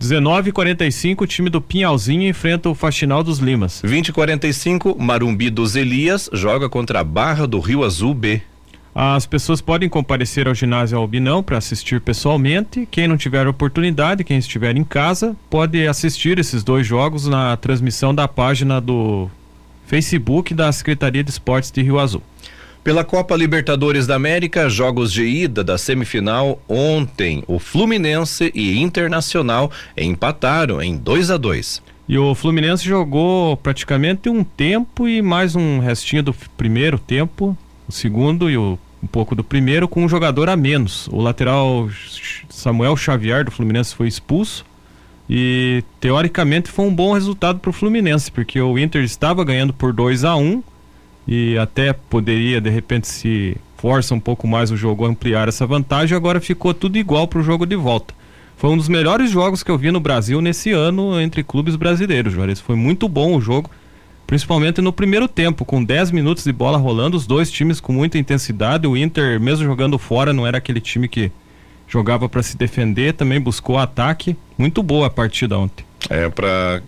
19:45 0.00 1.22
o 1.22 1.26
time 1.26 1.50
do 1.50 1.60
Pinhalzinho 1.60 2.28
enfrenta 2.28 2.68
o 2.68 2.76
Faxinal 2.76 3.24
dos 3.24 3.40
Limas. 3.40 3.82
20:45 3.84 4.96
Marumbi 4.96 5.50
dos 5.50 5.74
Elias 5.74 6.30
joga 6.32 6.68
contra 6.68 7.00
a 7.00 7.04
Barra 7.04 7.48
do 7.48 7.58
Rio 7.58 7.82
Azul 7.82 8.14
B. 8.14 8.42
As 8.94 9.24
pessoas 9.24 9.62
podem 9.62 9.88
comparecer 9.88 10.46
ao 10.46 10.54
ginásio 10.54 10.98
Albinão 10.98 11.42
para 11.42 11.56
assistir 11.56 11.98
pessoalmente. 11.98 12.86
Quem 12.90 13.08
não 13.08 13.16
tiver 13.16 13.46
oportunidade, 13.46 14.22
quem 14.22 14.36
estiver 14.36 14.76
em 14.76 14.84
casa, 14.84 15.34
pode 15.48 15.86
assistir 15.86 16.38
esses 16.38 16.62
dois 16.62 16.86
jogos 16.86 17.26
na 17.26 17.56
transmissão 17.56 18.14
da 18.14 18.28
página 18.28 18.82
do 18.82 19.30
Facebook 19.86 20.52
da 20.52 20.70
Secretaria 20.70 21.24
de 21.24 21.30
Esportes 21.30 21.70
de 21.70 21.80
Rio 21.80 21.98
Azul. 21.98 22.22
Pela 22.84 23.02
Copa 23.02 23.34
Libertadores 23.34 24.06
da 24.06 24.16
América, 24.16 24.68
jogos 24.68 25.10
de 25.10 25.24
ida 25.24 25.64
da 25.64 25.78
semifinal 25.78 26.60
ontem, 26.68 27.42
o 27.46 27.58
Fluminense 27.58 28.50
e 28.54 28.78
Internacional 28.78 29.70
empataram 29.96 30.82
em 30.82 30.98
2 30.98 31.30
a 31.30 31.38
2. 31.38 31.82
E 32.08 32.18
o 32.18 32.34
Fluminense 32.34 32.84
jogou 32.84 33.56
praticamente 33.56 34.28
um 34.28 34.44
tempo 34.44 35.08
e 35.08 35.22
mais 35.22 35.56
um 35.56 35.78
restinho 35.78 36.24
do 36.24 36.34
primeiro 36.58 36.98
tempo 36.98 37.56
segundo 37.92 38.50
e 38.50 38.56
o, 38.56 38.78
um 39.02 39.06
pouco 39.06 39.34
do 39.34 39.44
primeiro 39.44 39.88
com 39.88 40.04
um 40.04 40.08
jogador 40.08 40.48
a 40.48 40.56
menos. 40.56 41.08
O 41.08 41.20
lateral 41.20 41.88
Samuel 42.48 42.96
Xavier 42.96 43.44
do 43.44 43.50
Fluminense 43.50 43.94
foi 43.94 44.08
expulso 44.08 44.64
e 45.28 45.82
teoricamente 46.00 46.70
foi 46.70 46.86
um 46.86 46.94
bom 46.94 47.12
resultado 47.12 47.58
para 47.58 47.70
o 47.70 47.72
Fluminense, 47.72 48.30
porque 48.30 48.60
o 48.60 48.78
Inter 48.78 49.02
estava 49.02 49.44
ganhando 49.44 49.72
por 49.72 49.92
2 49.92 50.24
a 50.24 50.36
1 50.36 50.40
um, 50.40 50.62
e 51.26 51.56
até 51.58 51.92
poderia 51.92 52.60
de 52.60 52.70
repente 52.70 53.08
se 53.08 53.56
força 53.76 54.14
um 54.14 54.20
pouco 54.20 54.46
mais 54.46 54.70
o 54.70 54.76
jogo 54.76 55.04
ampliar 55.04 55.48
essa 55.48 55.66
vantagem, 55.66 56.16
agora 56.16 56.40
ficou 56.40 56.72
tudo 56.72 56.98
igual 56.98 57.26
para 57.26 57.40
o 57.40 57.42
jogo 57.42 57.66
de 57.66 57.76
volta. 57.76 58.14
Foi 58.56 58.70
um 58.70 58.76
dos 58.76 58.88
melhores 58.88 59.30
jogos 59.30 59.62
que 59.62 59.70
eu 59.70 59.78
vi 59.78 59.90
no 59.90 59.98
Brasil 59.98 60.40
nesse 60.40 60.70
ano 60.70 61.20
entre 61.20 61.42
clubes 61.42 61.74
brasileiros, 61.74 62.32
Juarez. 62.32 62.60
Foi 62.60 62.76
muito 62.76 63.08
bom 63.08 63.34
o 63.34 63.40
jogo 63.40 63.68
principalmente 64.32 64.80
no 64.80 64.94
primeiro 64.94 65.28
tempo, 65.28 65.62
com 65.62 65.84
10 65.84 66.10
minutos 66.10 66.42
de 66.42 66.52
bola 66.54 66.78
rolando, 66.78 67.18
os 67.18 67.26
dois 67.26 67.50
times 67.50 67.80
com 67.80 67.92
muita 67.92 68.16
intensidade. 68.16 68.86
O 68.86 68.96
Inter, 68.96 69.38
mesmo 69.38 69.66
jogando 69.66 69.98
fora, 69.98 70.32
não 70.32 70.46
era 70.46 70.56
aquele 70.56 70.80
time 70.80 71.06
que 71.06 71.30
jogava 71.86 72.26
para 72.30 72.42
se 72.42 72.56
defender, 72.56 73.12
também 73.12 73.38
buscou 73.38 73.76
ataque. 73.76 74.34
Muito 74.56 74.82
boa 74.82 75.08
a 75.08 75.10
partida 75.10 75.58
ontem. 75.58 75.84
É, 76.08 76.30
para 76.30 76.82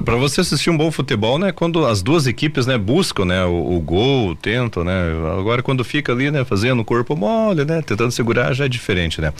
para 0.00 0.16
você 0.16 0.40
assistir 0.40 0.70
um 0.70 0.76
bom 0.76 0.90
futebol, 0.90 1.38
né? 1.38 1.50
Quando 1.50 1.84
as 1.84 2.02
duas 2.02 2.26
equipes, 2.26 2.66
né, 2.66 2.78
buscam, 2.78 3.24
né, 3.24 3.44
o, 3.44 3.76
o, 3.76 3.80
gol, 3.80 4.36
tentam, 4.36 4.84
né? 4.84 4.92
Agora 5.38 5.62
quando 5.62 5.84
fica 5.84 6.12
ali, 6.12 6.30
né, 6.30 6.44
fazendo 6.44 6.80
o 6.80 6.84
corpo 6.84 7.16
mole, 7.16 7.64
né, 7.64 7.82
tentando 7.82 8.12
segurar, 8.12 8.54
já 8.54 8.64
é 8.64 8.68
diferente, 8.68 9.20
né? 9.20 9.32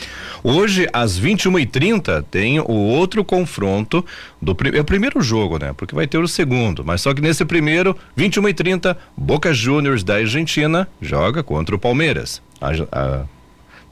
Hoje 0.42 0.88
às 0.92 1.18
21h30 1.18 2.24
tem 2.30 2.58
o 2.60 2.72
outro 2.72 3.24
confronto 3.24 4.04
do 4.40 4.56
é 4.74 4.80
o 4.80 4.84
primeiro 4.84 5.20
jogo, 5.22 5.58
né? 5.58 5.72
Porque 5.76 5.94
vai 5.94 6.06
ter 6.06 6.18
o 6.18 6.26
segundo, 6.26 6.84
mas 6.84 7.00
só 7.00 7.14
que 7.14 7.20
nesse 7.20 7.44
primeiro, 7.44 7.96
21h30, 8.18 8.96
Boca 9.16 9.54
Juniors 9.54 10.02
da 10.02 10.16
Argentina 10.16 10.88
joga 11.00 11.42
contra 11.42 11.74
o 11.74 11.78
Palmeiras. 11.78 12.42
A, 12.60 12.70
a, 12.92 13.24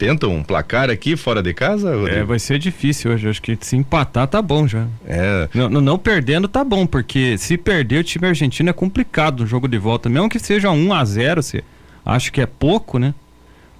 tenta 0.00 0.26
um 0.26 0.42
placar 0.42 0.88
aqui 0.88 1.14
fora 1.14 1.42
de 1.42 1.52
casa? 1.52 1.95
Rodrigo? 1.95 2.21
É, 2.21 2.25
vai 2.25 2.38
ser 2.38 2.59
difícil 2.59 3.12
hoje. 3.12 3.28
Acho 3.28 3.42
que 3.42 3.59
se 3.61 3.76
empatar 3.76 4.26
tá 4.26 4.40
bom 4.40 4.66
já. 4.66 4.87
É. 5.07 5.47
Não, 5.52 5.69
não, 5.69 5.99
perdendo 5.99 6.49
tá 6.49 6.64
bom, 6.64 6.87
porque 6.87 7.37
se 7.37 7.59
perder 7.59 7.99
o 7.99 8.04
time 8.04 8.26
argentino 8.26 8.71
é 8.71 8.73
complicado 8.73 9.40
no 9.40 9.47
jogo 9.47 9.69
de 9.69 9.76
volta. 9.76 10.09
Mesmo 10.09 10.30
que 10.30 10.38
seja 10.38 10.71
1 10.71 10.95
a 10.95 11.04
0 11.04 11.42
você 11.42 11.62
acha 12.02 12.30
que 12.30 12.40
é 12.40 12.47
pouco, 12.47 12.99
né? 12.99 13.12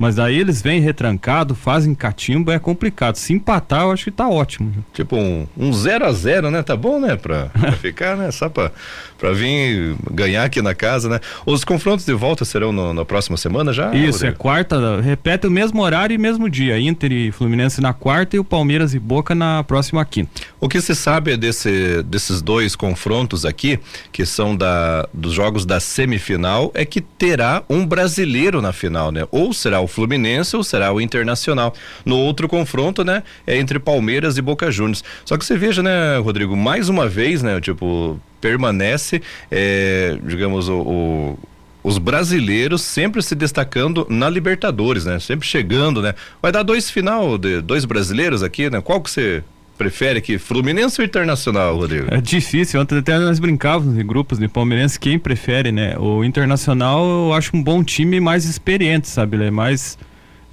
Mas 0.00 0.14
daí 0.14 0.38
eles 0.38 0.62
vêm 0.62 0.80
retrancado, 0.80 1.54
fazem 1.54 1.95
catimba, 1.95 2.54
é 2.54 2.59
complicado. 2.59 3.16
Se 3.16 3.35
empatar, 3.35 3.83
eu 3.83 3.92
acho 3.92 4.04
que 4.04 4.11
tá 4.11 4.26
ótimo. 4.26 4.73
Tipo 4.95 5.14
um 5.14 5.47
0 5.47 5.59
um 5.59 5.73
zero 5.75 6.07
a 6.07 6.12
0 6.12 6.50
né? 6.50 6.62
Tá 6.62 6.75
bom, 6.75 6.99
né? 6.99 7.16
Pra, 7.16 7.50
pra 7.52 7.73
ficar, 7.73 8.16
né? 8.16 8.30
Só 8.30 8.49
pra, 8.49 8.73
pra 9.19 9.33
vir 9.33 9.95
ganhar 10.11 10.45
aqui 10.45 10.62
na 10.62 10.75
casa, 10.75 11.07
né? 11.07 11.21
Os 11.45 11.64
confrontos 11.64 12.07
de 12.07 12.14
volta 12.14 12.47
serão 12.47 12.73
no, 12.73 12.95
na 12.95 13.04
próxima 13.04 13.37
semana 13.37 13.75
já? 13.75 13.95
Isso, 13.95 14.21
Rodrigo? 14.21 14.33
é 14.33 14.33
quarta, 14.33 15.00
repete 15.02 15.47
o 15.47 15.50
mesmo 15.50 15.83
horário 15.83 16.14
e 16.14 16.19
mesmo 16.19 16.49
dia. 16.49 16.80
Inter 16.80 17.12
e 17.12 17.30
Fluminense 17.30 17.83
na 17.83 17.92
quarta 17.92 18.37
e 18.37 18.38
o 18.38 18.45
Palmeiras 18.45 18.95
e 18.95 18.99
Boca 18.99 19.35
na 19.35 19.62
próxima 19.64 20.02
quinta. 20.07 20.30
O 20.59 20.66
que 20.66 20.80
se 20.80 20.95
sabe 20.95 21.37
desse, 21.37 22.02
desses 22.04 22.40
dois 22.40 22.75
confrontos 22.75 23.45
aqui, 23.45 23.78
que 24.11 24.25
são 24.25 24.57
da, 24.57 25.07
dos 25.12 25.35
jogos 25.35 25.66
da 25.66 25.78
semifinal, 25.78 26.71
é 26.73 26.87
que 26.87 27.02
terá 27.02 27.62
um 27.69 27.87
brasileiro 27.87 28.62
na 28.62 28.73
final, 28.73 29.12
né? 29.12 29.28
Ou 29.30 29.52
será 29.52 29.80
o 29.80 29.89
Fluminense 29.90 30.56
ou 30.56 30.64
será 30.64 30.90
o 30.92 31.00
Internacional. 31.00 31.75
No 32.06 32.16
outro 32.16 32.49
confronto, 32.49 33.04
né, 33.04 33.23
é 33.47 33.59
entre 33.59 33.78
Palmeiras 33.78 34.38
e 34.38 34.42
Boca 34.42 34.70
Juniors. 34.70 35.04
Só 35.26 35.37
que 35.37 35.44
você 35.44 35.59
veja, 35.59 35.82
né, 35.82 36.16
Rodrigo, 36.16 36.56
mais 36.56 36.88
uma 36.88 37.06
vez, 37.06 37.42
né, 37.42 37.61
tipo, 37.61 38.18
permanece, 38.40 39.20
é, 39.50 40.16
digamos, 40.25 40.68
o, 40.68 40.80
o 40.80 41.38
os 41.82 41.97
brasileiros 41.99 42.82
sempre 42.82 43.23
se 43.23 43.35
destacando 43.35 44.06
na 44.09 44.28
Libertadores, 44.28 45.06
né? 45.06 45.18
Sempre 45.18 45.49
chegando, 45.49 46.02
né? 46.02 46.14
Vai 46.42 46.52
dar 46.52 46.62
dois 46.62 46.90
final 46.90 47.38
de 47.38 47.62
dois 47.62 47.87
brasileiros 47.87 48.42
aqui, 48.42 48.68
né? 48.68 48.82
Qual 48.82 49.00
que 49.00 49.11
você 49.11 49.42
prefere 49.80 50.18
aqui, 50.18 50.37
Fluminense 50.37 51.00
ou 51.00 51.06
Internacional, 51.06 51.75
Rodrigo? 51.75 52.08
É 52.10 52.20
difícil, 52.20 52.78
ontem 52.78 52.99
até 52.99 53.18
nós 53.18 53.38
brincávamos 53.38 53.96
em 53.96 54.06
grupos 54.06 54.38
de 54.38 54.46
Palmeirense, 54.46 55.00
quem 55.00 55.18
prefere, 55.18 55.72
né? 55.72 55.96
O 55.99 56.22
Internacional 56.22 57.02
eu 57.02 57.32
acho 57.32 57.56
um 57.56 57.62
bom 57.62 57.82
time 57.82 58.20
mais 58.20 58.44
experiente, 58.44 59.08
sabe? 59.08 59.38
Ele 59.38 59.46
é 59.46 59.50
mais 59.50 59.96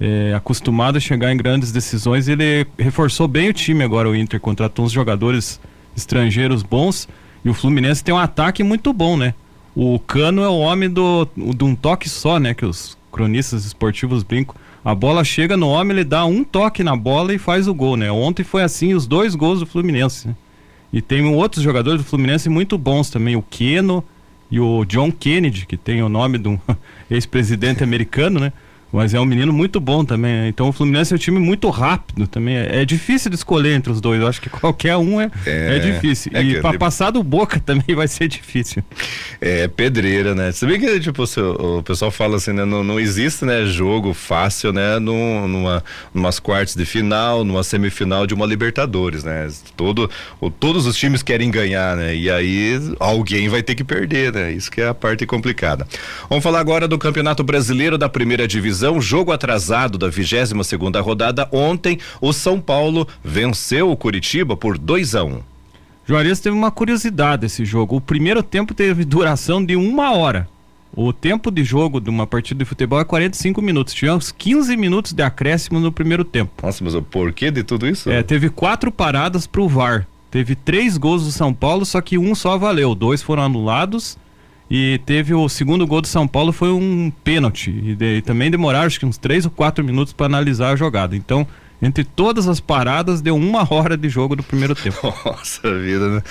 é, 0.00 0.32
acostumado 0.34 0.96
a 0.96 1.00
chegar 1.00 1.30
em 1.30 1.36
grandes 1.36 1.70
decisões, 1.70 2.26
ele 2.26 2.66
reforçou 2.78 3.28
bem 3.28 3.50
o 3.50 3.52
time 3.52 3.84
agora, 3.84 4.08
o 4.08 4.16
Inter, 4.16 4.40
contratou 4.40 4.86
uns 4.86 4.92
jogadores 4.92 5.60
estrangeiros 5.94 6.62
bons 6.62 7.06
e 7.44 7.50
o 7.50 7.54
Fluminense 7.54 8.02
tem 8.02 8.14
um 8.14 8.18
ataque 8.18 8.62
muito 8.62 8.94
bom, 8.94 9.14
né? 9.14 9.34
O 9.74 9.98
Cano 9.98 10.42
é 10.42 10.48
o 10.48 10.56
homem 10.56 10.88
do, 10.88 11.28
de 11.36 11.64
um 11.64 11.74
toque 11.74 12.08
só, 12.08 12.38
né? 12.40 12.54
Que 12.54 12.64
os 12.64 12.96
cronistas 13.12 13.66
esportivos 13.66 14.22
brincam 14.22 14.54
a 14.88 14.94
bola 14.94 15.22
chega 15.22 15.54
no 15.54 15.68
homem, 15.68 15.98
ele 15.98 16.04
dá 16.04 16.24
um 16.24 16.42
toque 16.42 16.82
na 16.82 16.96
bola 16.96 17.34
e 17.34 17.38
faz 17.38 17.68
o 17.68 17.74
gol, 17.74 17.94
né? 17.94 18.10
Ontem 18.10 18.42
foi 18.42 18.62
assim 18.62 18.94
os 18.94 19.06
dois 19.06 19.34
gols 19.34 19.60
do 19.60 19.66
Fluminense. 19.66 20.28
Né? 20.28 20.34
E 20.90 21.02
tem 21.02 21.26
outros 21.26 21.62
jogadores 21.62 22.00
do 22.00 22.08
Fluminense 22.08 22.48
muito 22.48 22.78
bons 22.78 23.10
também, 23.10 23.36
o 23.36 23.42
Keno 23.42 24.02
e 24.50 24.58
o 24.58 24.86
John 24.86 25.12
Kennedy, 25.12 25.66
que 25.66 25.76
tem 25.76 26.02
o 26.02 26.08
nome 26.08 26.38
de 26.38 26.48
um 26.48 26.58
ex-presidente 27.10 27.84
americano, 27.84 28.40
né? 28.40 28.50
Mas 28.92 29.12
é 29.12 29.20
um 29.20 29.24
menino 29.24 29.52
muito 29.52 29.78
bom 29.80 30.04
também. 30.04 30.32
Né? 30.32 30.48
Então 30.48 30.68
o 30.68 30.72
Fluminense 30.72 31.12
é 31.12 31.16
um 31.16 31.18
time 31.18 31.38
muito 31.38 31.68
rápido 31.68 32.26
também. 32.26 32.56
É, 32.56 32.82
é 32.82 32.84
difícil 32.84 33.30
de 33.30 33.36
escolher 33.36 33.74
entre 33.74 33.92
os 33.92 34.00
dois. 34.00 34.20
Eu 34.20 34.26
acho 34.26 34.40
que 34.40 34.48
qualquer 34.48 34.96
um 34.96 35.20
é, 35.20 35.30
é, 35.46 35.76
é 35.76 35.78
difícil. 35.78 36.32
É 36.34 36.42
e 36.42 36.60
para 36.60 36.78
passar 36.78 37.10
do 37.10 37.22
Boca 37.22 37.60
também 37.64 37.94
vai 37.94 38.08
ser 38.08 38.28
difícil. 38.28 38.82
É 39.40 39.68
pedreira, 39.68 40.34
né? 40.34 40.50
Você 40.52 40.66
vê 40.66 40.78
que 40.78 41.00
tipo, 41.00 41.22
o, 41.22 41.82
pessoal 41.82 42.10
fala 42.10 42.36
assim, 42.36 42.52
né? 42.52 42.64
Não, 42.64 42.82
não 42.82 42.98
existe 42.98 43.44
né, 43.44 43.66
jogo 43.66 44.14
fácil, 44.14 44.72
né? 44.72 44.98
Num, 44.98 45.46
numa 45.46 45.84
umas 46.14 46.40
quartas 46.40 46.74
de 46.74 46.84
final, 46.84 47.44
numa 47.44 47.62
semifinal 47.62 48.26
de 48.26 48.34
uma 48.34 48.46
Libertadores, 48.46 49.22
né? 49.22 49.48
Todo, 49.76 50.10
o, 50.40 50.50
todos 50.50 50.86
os 50.86 50.96
times 50.96 51.22
querem 51.22 51.50
ganhar, 51.50 51.96
né? 51.96 52.14
E 52.14 52.30
aí 52.30 52.80
alguém 52.98 53.48
vai 53.48 53.62
ter 53.62 53.74
que 53.74 53.84
perder, 53.84 54.32
né? 54.32 54.50
Isso 54.52 54.70
que 54.70 54.80
é 54.80 54.88
a 54.88 54.94
parte 54.94 55.26
complicada. 55.26 55.86
Vamos 56.28 56.42
falar 56.42 56.60
agora 56.60 56.88
do 56.88 56.98
Campeonato 56.98 57.44
Brasileiro 57.44 57.98
da 57.98 58.08
Primeira 58.08 58.48
Divisão 58.48 58.77
divisão, 58.78 59.00
jogo 59.00 59.32
atrasado 59.32 59.98
da 59.98 60.08
22 60.08 60.66
segunda 60.66 61.00
rodada. 61.00 61.48
Ontem, 61.50 61.98
o 62.20 62.32
São 62.32 62.60
Paulo 62.60 63.08
venceu 63.24 63.90
o 63.90 63.96
Curitiba 63.96 64.56
por 64.56 64.78
2 64.78 65.14
a 65.16 65.24
1 65.24 65.28
um. 65.28 65.40
Juarez 66.06 66.40
teve 66.40 66.56
uma 66.56 66.70
curiosidade 66.70 67.44
esse 67.44 67.64
jogo. 67.64 67.96
O 67.96 68.00
primeiro 68.00 68.42
tempo 68.42 68.72
teve 68.72 69.04
duração 69.04 69.62
de 69.62 69.76
uma 69.76 70.12
hora. 70.12 70.48
O 70.94 71.12
tempo 71.12 71.50
de 71.50 71.62
jogo 71.62 72.00
de 72.00 72.08
uma 72.08 72.26
partida 72.26 72.60
de 72.60 72.64
futebol 72.64 72.98
é 72.98 73.04
45 73.04 73.60
minutos. 73.60 73.92
Tivemos 73.92 74.32
15 74.32 74.74
minutos 74.76 75.12
de 75.12 75.22
acréscimo 75.22 75.78
no 75.80 75.92
primeiro 75.92 76.24
tempo. 76.24 76.50
Nossa, 76.62 76.82
mas 76.82 76.94
o 76.94 77.02
porquê 77.02 77.50
de 77.50 77.62
tudo 77.62 77.86
isso? 77.86 78.08
É, 78.10 78.22
teve 78.22 78.48
quatro 78.48 78.90
paradas 78.90 79.46
pro 79.46 79.68
VAR. 79.68 80.06
Teve 80.30 80.54
três 80.54 80.96
gols 80.96 81.24
do 81.24 81.30
São 81.30 81.52
Paulo, 81.52 81.84
só 81.84 82.00
que 82.00 82.16
um 82.16 82.34
só 82.34 82.56
valeu. 82.56 82.94
Dois 82.94 83.20
foram 83.20 83.42
anulados 83.42 84.16
e 84.70 85.00
teve 85.06 85.34
o 85.34 85.48
segundo 85.48 85.86
gol 85.86 86.00
do 86.00 86.06
São 86.06 86.28
Paulo 86.28 86.52
foi 86.52 86.70
um 86.70 87.10
pênalti. 87.24 87.70
E, 87.70 87.94
de, 87.94 88.18
e 88.18 88.22
também 88.22 88.50
demoraram 88.50 88.86
acho 88.86 89.00
que 89.00 89.06
uns 89.06 89.16
três 89.16 89.44
ou 89.44 89.50
quatro 89.50 89.84
minutos 89.84 90.12
para 90.12 90.26
analisar 90.26 90.72
a 90.72 90.76
jogada. 90.76 91.16
Então, 91.16 91.46
entre 91.80 92.04
todas 92.04 92.48
as 92.48 92.58
paradas, 92.58 93.20
deu 93.20 93.36
uma 93.36 93.66
hora 93.72 93.96
de 93.96 94.08
jogo 94.08 94.34
do 94.34 94.42
primeiro 94.42 94.74
tempo. 94.74 94.98
Nossa 95.24 95.62
vida, 95.78 96.08
né? 96.08 96.22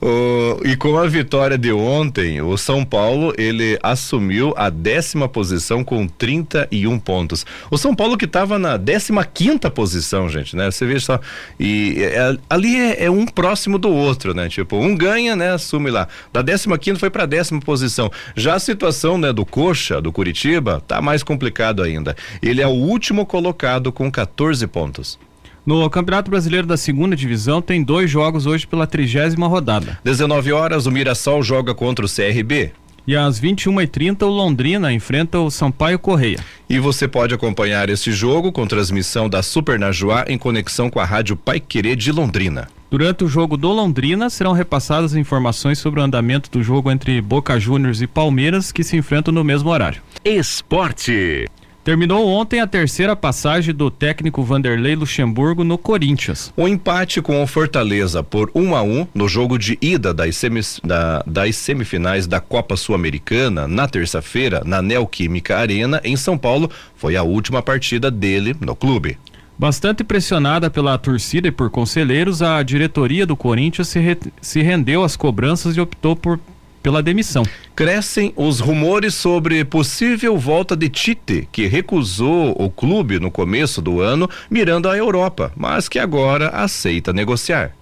O, 0.00 0.60
e 0.64 0.76
com 0.76 0.96
a 0.96 1.06
vitória 1.06 1.58
de 1.58 1.70
ontem, 1.70 2.40
o 2.40 2.56
São 2.56 2.84
Paulo 2.84 3.32
ele 3.36 3.78
assumiu 3.82 4.54
a 4.56 4.70
décima 4.70 5.28
posição 5.28 5.84
com 5.84 6.06
31 6.06 6.98
pontos. 6.98 7.44
O 7.70 7.76
São 7.76 7.94
Paulo 7.94 8.16
que 8.16 8.24
estava 8.24 8.58
na 8.58 8.76
décima 8.76 9.24
quinta 9.24 9.70
posição, 9.70 10.28
gente, 10.28 10.56
né? 10.56 10.70
Você 10.70 10.86
vê 10.86 10.98
só. 10.98 11.20
E 11.60 11.96
é, 11.98 12.38
ali 12.48 12.76
é, 12.76 13.04
é, 13.04 13.10
um 13.10 13.26
próximo 13.26 13.78
do 13.78 13.90
outro, 13.90 14.32
né? 14.32 14.48
Tipo, 14.48 14.76
um 14.76 14.96
ganha, 14.96 15.36
né? 15.36 15.52
Assume 15.52 15.90
lá. 15.90 16.08
Da 16.32 16.40
décima 16.40 16.78
quinta 16.78 16.98
foi 16.98 17.10
para 17.10 17.26
décima 17.26 17.60
posição. 17.60 18.10
Já 18.34 18.54
a 18.54 18.58
situação, 18.58 19.18
né, 19.18 19.32
do 19.32 19.44
Coxa, 19.44 20.00
do 20.00 20.10
Curitiba, 20.10 20.82
tá 20.86 21.02
mais 21.02 21.22
complicado 21.22 21.82
ainda. 21.82 22.16
Ele 22.40 22.62
é 22.62 22.66
o 22.66 22.70
último 22.70 23.26
colocado 23.26 23.92
com 23.92 24.10
14 24.10 24.66
pontos 24.66 24.85
pontos. 24.86 25.18
No 25.64 25.88
Campeonato 25.90 26.30
Brasileiro 26.30 26.66
da 26.66 26.76
Segunda 26.76 27.16
Divisão 27.16 27.60
tem 27.60 27.82
dois 27.82 28.08
jogos 28.08 28.46
hoje 28.46 28.66
pela 28.66 28.86
trigésima 28.86 29.48
rodada. 29.48 29.98
19 30.04 30.52
horas 30.52 30.86
o 30.86 30.92
Mirassol 30.92 31.42
joga 31.42 31.74
contra 31.74 32.06
o 32.06 32.08
CRB. 32.08 32.70
E 33.04 33.16
às 33.16 33.40
21h30 33.40 34.22
o 34.22 34.28
Londrina 34.28 34.92
enfrenta 34.92 35.38
o 35.40 35.50
Sampaio 35.50 35.98
Correia. 35.98 36.38
E 36.68 36.78
você 36.78 37.06
pode 37.06 37.34
acompanhar 37.34 37.88
esse 37.88 38.12
jogo 38.12 38.52
com 38.52 38.66
transmissão 38.66 39.28
da 39.28 39.42
Super 39.42 39.78
Najuá 39.78 40.24
em 40.28 40.38
conexão 40.38 40.88
com 40.88 41.00
a 41.00 41.04
Rádio 41.04 41.36
Pai 41.36 41.58
Querer 41.60 41.96
de 41.96 42.12
Londrina. 42.12 42.68
Durante 42.88 43.24
o 43.24 43.28
jogo 43.28 43.56
do 43.56 43.68
Londrina 43.68 44.30
serão 44.30 44.52
repassadas 44.52 45.16
informações 45.16 45.78
sobre 45.78 45.98
o 45.98 46.02
andamento 46.02 46.48
do 46.50 46.62
jogo 46.62 46.90
entre 46.90 47.20
Boca 47.20 47.58
Juniors 47.58 48.00
e 48.00 48.06
Palmeiras 48.06 48.70
que 48.70 48.84
se 48.84 48.96
enfrentam 48.96 49.34
no 49.34 49.42
mesmo 49.42 49.70
horário. 49.70 50.00
Esporte. 50.24 51.46
Terminou 51.86 52.26
ontem 52.26 52.58
a 52.58 52.66
terceira 52.66 53.14
passagem 53.14 53.72
do 53.72 53.92
técnico 53.92 54.42
Vanderlei 54.42 54.96
Luxemburgo 54.96 55.62
no 55.62 55.78
Corinthians. 55.78 56.52
O 56.56 56.66
empate 56.66 57.22
com 57.22 57.40
o 57.40 57.46
Fortaleza 57.46 58.24
por 58.24 58.50
1 58.52 58.60
um 58.60 58.74
a 58.74 58.82
1 58.82 59.02
um, 59.02 59.06
no 59.14 59.28
jogo 59.28 59.56
de 59.56 59.78
ida 59.80 60.12
das, 60.12 60.36
semis, 60.36 60.80
da, 60.82 61.22
das 61.24 61.54
semifinais 61.54 62.26
da 62.26 62.40
Copa 62.40 62.76
Sul-Americana 62.76 63.68
na 63.68 63.86
terça-feira 63.86 64.64
na 64.66 64.82
Neoquímica 64.82 65.56
Arena 65.56 66.00
em 66.02 66.16
São 66.16 66.36
Paulo 66.36 66.68
foi 66.96 67.14
a 67.14 67.22
última 67.22 67.62
partida 67.62 68.10
dele 68.10 68.56
no 68.60 68.74
clube. 68.74 69.16
Bastante 69.56 70.02
pressionada 70.02 70.68
pela 70.68 70.98
torcida 70.98 71.46
e 71.46 71.52
por 71.52 71.70
conselheiros, 71.70 72.42
a 72.42 72.60
diretoria 72.64 73.24
do 73.24 73.36
Corinthians 73.36 73.86
se, 73.86 74.00
re, 74.00 74.18
se 74.40 74.60
rendeu 74.60 75.04
às 75.04 75.14
cobranças 75.14 75.76
e 75.76 75.80
optou 75.80 76.16
por 76.16 76.40
pela 76.86 77.02
demissão. 77.02 77.42
Crescem 77.74 78.32
os 78.36 78.60
rumores 78.60 79.12
sobre 79.12 79.64
possível 79.64 80.38
volta 80.38 80.76
de 80.76 80.88
Tite, 80.88 81.48
que 81.50 81.66
recusou 81.66 82.54
o 82.56 82.70
clube 82.70 83.18
no 83.18 83.28
começo 83.28 83.82
do 83.82 84.00
ano, 84.00 84.30
mirando 84.48 84.88
a 84.88 84.96
Europa, 84.96 85.52
mas 85.56 85.88
que 85.88 85.98
agora 85.98 86.50
aceita 86.50 87.12
negociar. 87.12 87.72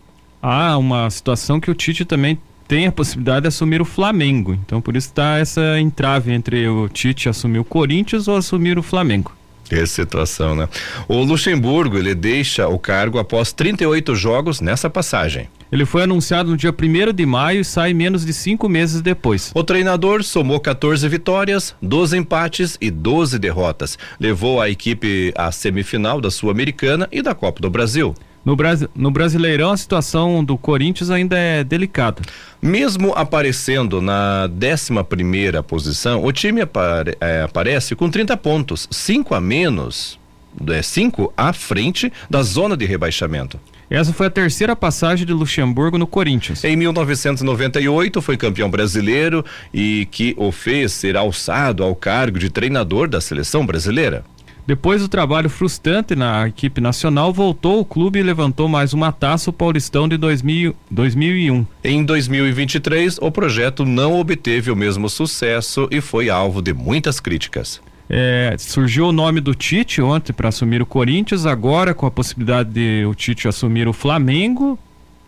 Há 0.40 0.78
uma 0.78 1.10
situação 1.10 1.60
que 1.60 1.70
o 1.70 1.74
Tite 1.74 2.06
também 2.06 2.38
tem 2.66 2.86
a 2.86 2.92
possibilidade 2.92 3.42
de 3.42 3.48
assumir 3.48 3.82
o 3.82 3.84
Flamengo. 3.84 4.58
Então 4.64 4.80
por 4.80 4.96
isso 4.96 5.08
está 5.08 5.36
essa 5.36 5.78
entrave 5.78 6.32
entre 6.32 6.66
o 6.66 6.88
Tite 6.88 7.28
assumir 7.28 7.58
o 7.58 7.64
Corinthians 7.64 8.26
ou 8.26 8.38
assumir 8.38 8.78
o 8.78 8.82
Flamengo. 8.82 9.32
Que 9.64 9.86
situação, 9.86 10.54
né? 10.54 10.66
O 11.06 11.22
Luxemburgo, 11.22 11.98
ele 11.98 12.14
deixa 12.14 12.68
o 12.68 12.78
cargo 12.78 13.18
após 13.18 13.52
38 13.52 14.14
jogos 14.14 14.62
nessa 14.62 14.88
passagem. 14.88 15.48
Ele 15.74 15.84
foi 15.84 16.04
anunciado 16.04 16.52
no 16.52 16.56
dia 16.56 16.70
1 16.70 17.12
de 17.12 17.26
maio 17.26 17.62
e 17.62 17.64
sai 17.64 17.92
menos 17.92 18.24
de 18.24 18.32
cinco 18.32 18.68
meses 18.68 19.02
depois. 19.02 19.50
O 19.56 19.64
treinador 19.64 20.22
somou 20.22 20.60
14 20.60 21.08
vitórias, 21.08 21.74
12 21.82 22.16
empates 22.16 22.78
e 22.80 22.92
12 22.92 23.40
derrotas. 23.40 23.98
Levou 24.20 24.60
a 24.60 24.70
equipe 24.70 25.34
à 25.36 25.50
semifinal 25.50 26.20
da 26.20 26.30
Sul-Americana 26.30 27.08
e 27.10 27.20
da 27.20 27.34
Copa 27.34 27.60
do 27.60 27.68
Brasil. 27.68 28.14
No, 28.44 28.56
no 28.94 29.10
Brasileirão, 29.10 29.72
a 29.72 29.76
situação 29.76 30.44
do 30.44 30.56
Corinthians 30.56 31.10
ainda 31.10 31.36
é 31.36 31.64
delicada. 31.64 32.22
Mesmo 32.62 33.12
aparecendo 33.16 34.00
na 34.00 34.48
11 34.48 35.02
primeira 35.02 35.60
posição, 35.60 36.24
o 36.24 36.30
time 36.30 36.60
apare, 36.60 37.16
é, 37.20 37.42
aparece 37.42 37.96
com 37.96 38.08
30 38.08 38.36
pontos, 38.36 38.86
5 38.92 39.34
a 39.34 39.40
menos, 39.40 40.20
é, 40.68 40.80
5 40.82 41.32
à 41.36 41.52
frente 41.52 42.12
da 42.30 42.44
zona 42.44 42.76
de 42.76 42.86
rebaixamento. 42.86 43.58
Essa 43.94 44.12
foi 44.12 44.26
a 44.26 44.30
terceira 44.30 44.74
passagem 44.74 45.24
de 45.24 45.32
Luxemburgo 45.32 45.96
no 45.96 46.04
Corinthians. 46.04 46.64
Em 46.64 46.74
1998 46.74 48.20
foi 48.20 48.36
campeão 48.36 48.68
brasileiro 48.68 49.44
e 49.72 50.08
que 50.10 50.34
o 50.36 50.50
fez 50.50 50.90
ser 50.90 51.16
alçado 51.16 51.84
ao 51.84 51.94
cargo 51.94 52.36
de 52.36 52.50
treinador 52.50 53.06
da 53.08 53.20
seleção 53.20 53.64
brasileira. 53.64 54.24
Depois 54.66 55.00
do 55.00 55.08
trabalho 55.08 55.48
frustrante 55.48 56.16
na 56.16 56.48
equipe 56.48 56.80
nacional, 56.80 57.32
voltou 57.32 57.78
o 57.78 57.84
clube 57.84 58.18
e 58.18 58.22
levantou 58.22 58.66
mais 58.66 58.92
uma 58.92 59.12
taça 59.12 59.50
o 59.50 59.52
Paulistão 59.52 60.08
de 60.08 60.16
2000, 60.16 60.74
2001. 60.90 61.64
Em 61.84 62.04
2023, 62.04 63.18
o 63.18 63.30
projeto 63.30 63.84
não 63.84 64.18
obteve 64.18 64.72
o 64.72 64.76
mesmo 64.76 65.08
sucesso 65.08 65.86
e 65.88 66.00
foi 66.00 66.28
alvo 66.28 66.60
de 66.60 66.74
muitas 66.74 67.20
críticas. 67.20 67.80
É, 68.08 68.54
surgiu 68.58 69.08
o 69.08 69.12
nome 69.12 69.40
do 69.40 69.54
Tite 69.54 70.02
ontem 70.02 70.32
para 70.32 70.48
assumir 70.48 70.82
o 70.82 70.86
Corinthians, 70.86 71.46
agora 71.46 71.94
com 71.94 72.06
a 72.06 72.10
possibilidade 72.10 72.70
de 72.70 73.04
o 73.06 73.14
Tite 73.14 73.48
assumir 73.48 73.88
o 73.88 73.92
Flamengo, 73.92 74.78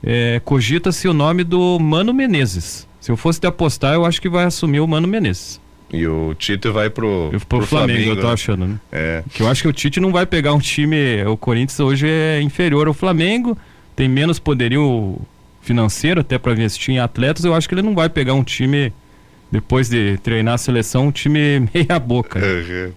é, 0.03 0.41
cogita-se 0.45 1.09
o 1.09 1.15
nome 1.15 1.43
do 1.43 1.79
Mano 1.79 2.13
Menezes. 2.13 2.87
Se 3.01 3.11
eu 3.11 3.17
fosse 3.17 3.41
de 3.41 3.47
apostar, 3.47 3.95
eu 3.95 4.05
acho 4.05 4.21
que 4.21 4.29
vai 4.29 4.45
assumir 4.45 4.81
o 4.81 4.87
Mano 4.87 5.09
Menezes. 5.09 5.61
E 5.93 6.07
o 6.07 6.35
Tite 6.35 6.69
vai 6.69 6.91
pro, 6.91 7.29
pro, 7.31 7.41
pro 7.41 7.67
Flamengo, 7.67 7.99
Flamengo, 7.99 8.11
eu 8.11 8.21
tô 8.21 8.27
né? 8.27 8.33
achando, 8.33 8.67
né? 8.67 8.81
É. 8.91 9.23
Que 9.33 9.43
eu 9.43 9.49
acho 9.49 9.63
que 9.63 9.69
o 9.69 9.73
Tite 9.73 10.01
não 10.01 10.13
vai 10.13 10.27
pegar 10.27 10.53
um 10.53 10.59
time. 10.59 11.25
O 11.25 11.37
Corinthians 11.37 11.79
hoje 11.79 12.09
é 12.09 12.41
inferior 12.43 12.89
ao 12.89 12.95
Flamengo, 12.95 13.57
tem 13.95 14.09
menos 14.09 14.39
poderio 14.39 15.17
financeiro 15.63 16.21
até 16.21 16.39
para 16.39 16.53
investir 16.53 16.95
em 16.95 16.99
atletas. 16.99 17.45
Eu 17.45 17.55
acho 17.55 17.69
que 17.69 17.75
ele 17.75 17.83
não 17.83 17.95
vai 17.95 18.09
pegar 18.09 18.35
um 18.35 18.43
time, 18.43 18.93
depois 19.51 19.89
de 19.89 20.19
treinar 20.19 20.55
a 20.55 20.59
seleção, 20.59 21.09
um 21.09 21.13
time 21.13 21.69
meia-boca. 21.75 22.39
Né? 22.39 22.91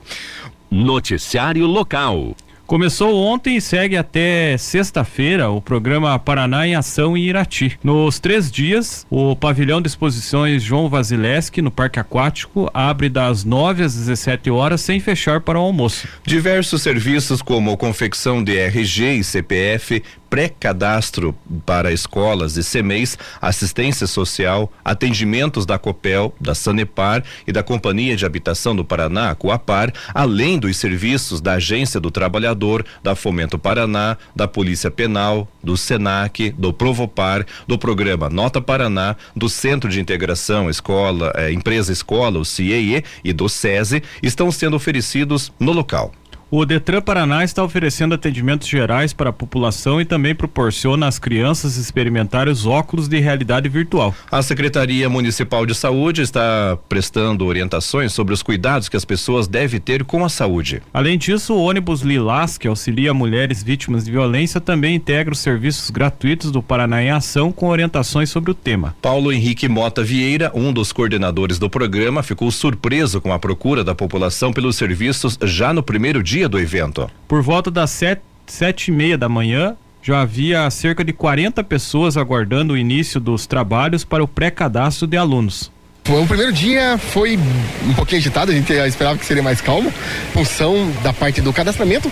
Noticiário 0.70 1.66
local. 1.66 2.36
Começou 2.70 3.16
ontem 3.16 3.58
e 3.58 3.62
segue 3.62 3.98
até 3.98 4.56
sexta-feira 4.56 5.50
o 5.50 5.60
programa 5.60 6.20
Paraná 6.20 6.68
em 6.68 6.76
Ação 6.76 7.18
em 7.18 7.24
Irati. 7.24 7.80
Nos 7.84 8.20
três 8.20 8.52
dias, 8.52 9.08
o 9.10 9.36
pavilhão 9.36 9.82
de 9.82 9.88
exposições 9.88 10.62
João 10.62 10.88
Vasileschi, 10.88 11.64
no 11.64 11.72
Parque 11.72 12.00
Aquático, 12.00 12.70
abre 12.72 13.10
das 13.10 13.44
9 13.44 13.82
às 13.82 13.96
17 13.96 14.52
horas 14.52 14.82
sem 14.82 15.00
fechar 15.00 15.42
para 15.42 15.58
o 15.58 15.64
almoço. 15.64 16.08
Diversos 16.24 16.84
serviços 16.84 17.42
como 17.42 17.76
confecção 17.76 18.44
de 18.44 18.56
RG 18.56 19.14
e 19.14 19.24
CPF, 19.24 20.04
pré-cadastro 20.30 21.36
para 21.66 21.92
escolas 21.92 22.58
e 22.58 22.64
CMEs, 22.64 23.18
assistência 23.42 24.08
social, 24.08 24.72
atendimentos 24.84 25.66
da 25.66 25.80
COPEL, 25.80 26.34
da 26.40 26.54
Sanepar 26.54 27.24
e 27.48 27.52
da 27.52 27.64
Companhia 27.64 28.16
de 28.16 28.26
Habitação 28.26 28.76
do 28.76 28.86
Paraná, 28.86 29.34
Coapar, 29.36 29.92
além 30.14 30.60
dos 30.60 30.78
serviços 30.78 31.42
da 31.42 31.54
Agência 31.54 32.00
do 32.00 32.12
Trabalhador, 32.12 32.86
da 33.04 33.16
Fomento 33.16 33.58
Paraná, 33.58 34.18
da 34.36 34.48
Polícia 34.48 34.92
Penal, 34.92 35.48
do 35.64 35.76
SENAC, 35.76 36.52
do 36.52 36.72
Provopar, 36.72 37.46
do 37.68 37.78
programa 37.78 38.30
Nota 38.30 38.62
Paraná, 38.62 39.16
do 39.36 39.50
Centro 39.50 39.90
de 39.90 40.00
Integração 40.00 40.70
Escola, 40.70 41.34
eh, 41.36 41.52
Empresa 41.52 41.92
Escola, 41.92 42.40
o 42.40 42.46
CIEE 42.46 43.04
e 43.24 43.34
do 43.34 43.50
SESI, 43.50 44.04
estão 44.22 44.52
sendo 44.52 44.76
oferecidos 44.76 45.52
no 45.60 45.72
local. 45.72 46.12
O 46.52 46.66
Detran 46.66 47.00
Paraná 47.00 47.44
está 47.44 47.64
oferecendo 47.64 48.16
atendimentos 48.16 48.68
gerais 48.68 49.14
para 49.14 49.30
a 49.30 49.34
população 49.34 50.02
e 50.02 50.06
também 50.06 50.34
proporciona 50.34 51.06
às 51.06 51.20
crianças 51.20 51.78
experimentar 51.78 52.48
os 52.48 52.66
óculos 52.66 53.08
de 53.08 53.20
realidade 53.20 53.70
virtual. 53.70 54.16
A 54.32 54.42
Secretaria 54.42 55.08
Municipal 55.08 55.64
de 55.64 55.76
Saúde 55.76 56.24
está 56.24 56.76
prestando 56.90 57.46
orientações 57.46 58.14
sobre 58.14 58.34
os 58.34 58.42
cuidados 58.42 58.90
que 58.90 58.98
as 58.98 59.06
pessoas 59.06 59.48
devem 59.48 59.80
ter 59.80 60.04
com 60.04 60.26
a 60.26 60.30
saúde. 60.30 60.82
Além 60.92 61.20
disso, 61.20 61.54
o 61.54 61.62
ônibus 61.62 62.02
Lilás, 62.02 62.58
que 62.58 62.68
auxilia 62.68 63.14
mulheres 63.14 63.62
vítimas 63.62 64.06
de 64.06 64.10
violência, 64.10 64.60
também 64.60 64.96
integra 64.96 65.32
os 65.32 65.40
serviços 65.40 65.92
gratuitos 65.92 66.50
do 66.50 66.64
Paraná 66.64 67.04
em 67.04 67.12
Ação 67.12 67.52
com 67.52 67.68
orientações 67.68 68.32
sobre 68.32 68.50
o 68.50 68.56
tema. 68.56 68.96
Paulo 69.04 69.32
Henrique 69.32 69.70
Mota 69.70 70.04
Vieira, 70.04 70.52
um 70.56 70.74
dos 70.74 70.92
coordenadores 70.92 71.60
do 71.60 71.70
programa, 71.70 72.24
ficou 72.24 72.50
surpreso 72.50 73.22
com 73.22 73.32
a 73.32 73.38
procura 73.38 73.84
da 73.84 73.94
população 73.94 74.52
pelos 74.52 74.78
serviços 74.78 75.38
já 75.44 75.72
no 75.72 75.84
primeiro 75.84 76.24
dia 76.24 76.39
dia 76.40 76.48
do 76.48 76.58
evento? 76.58 77.10
Por 77.28 77.42
volta 77.42 77.70
das 77.70 77.90
sete, 77.92 78.22
sete 78.48 78.88
e 78.88 78.92
meia 78.92 79.18
da 79.18 79.28
manhã, 79.28 79.76
já 80.02 80.22
havia 80.22 80.70
cerca 80.70 81.04
de 81.04 81.12
40 81.12 81.62
pessoas 81.66 82.16
aguardando 82.16 82.74
o 82.74 82.78
início 82.78 83.20
dos 83.20 83.46
trabalhos 83.46 84.06
para 84.06 84.24
o 84.24 84.28
pré-cadastro 84.28 85.06
de 85.06 85.18
alunos. 85.18 85.70
O 86.08 86.26
primeiro 86.26 86.54
dia 86.54 86.98
foi 86.98 87.38
um 87.86 87.94
pouquinho 87.94 88.20
agitado, 88.20 88.52
a 88.52 88.56
gente 88.56 88.72
esperava 88.72 89.20
que 89.20 89.26
seria 89.26 89.44
mais 89.44 89.60
calmo, 89.60 89.92
função 90.34 90.90
da 91.04 91.12
parte 91.12 91.42
do 91.42 91.52
cadastramento, 91.52 92.10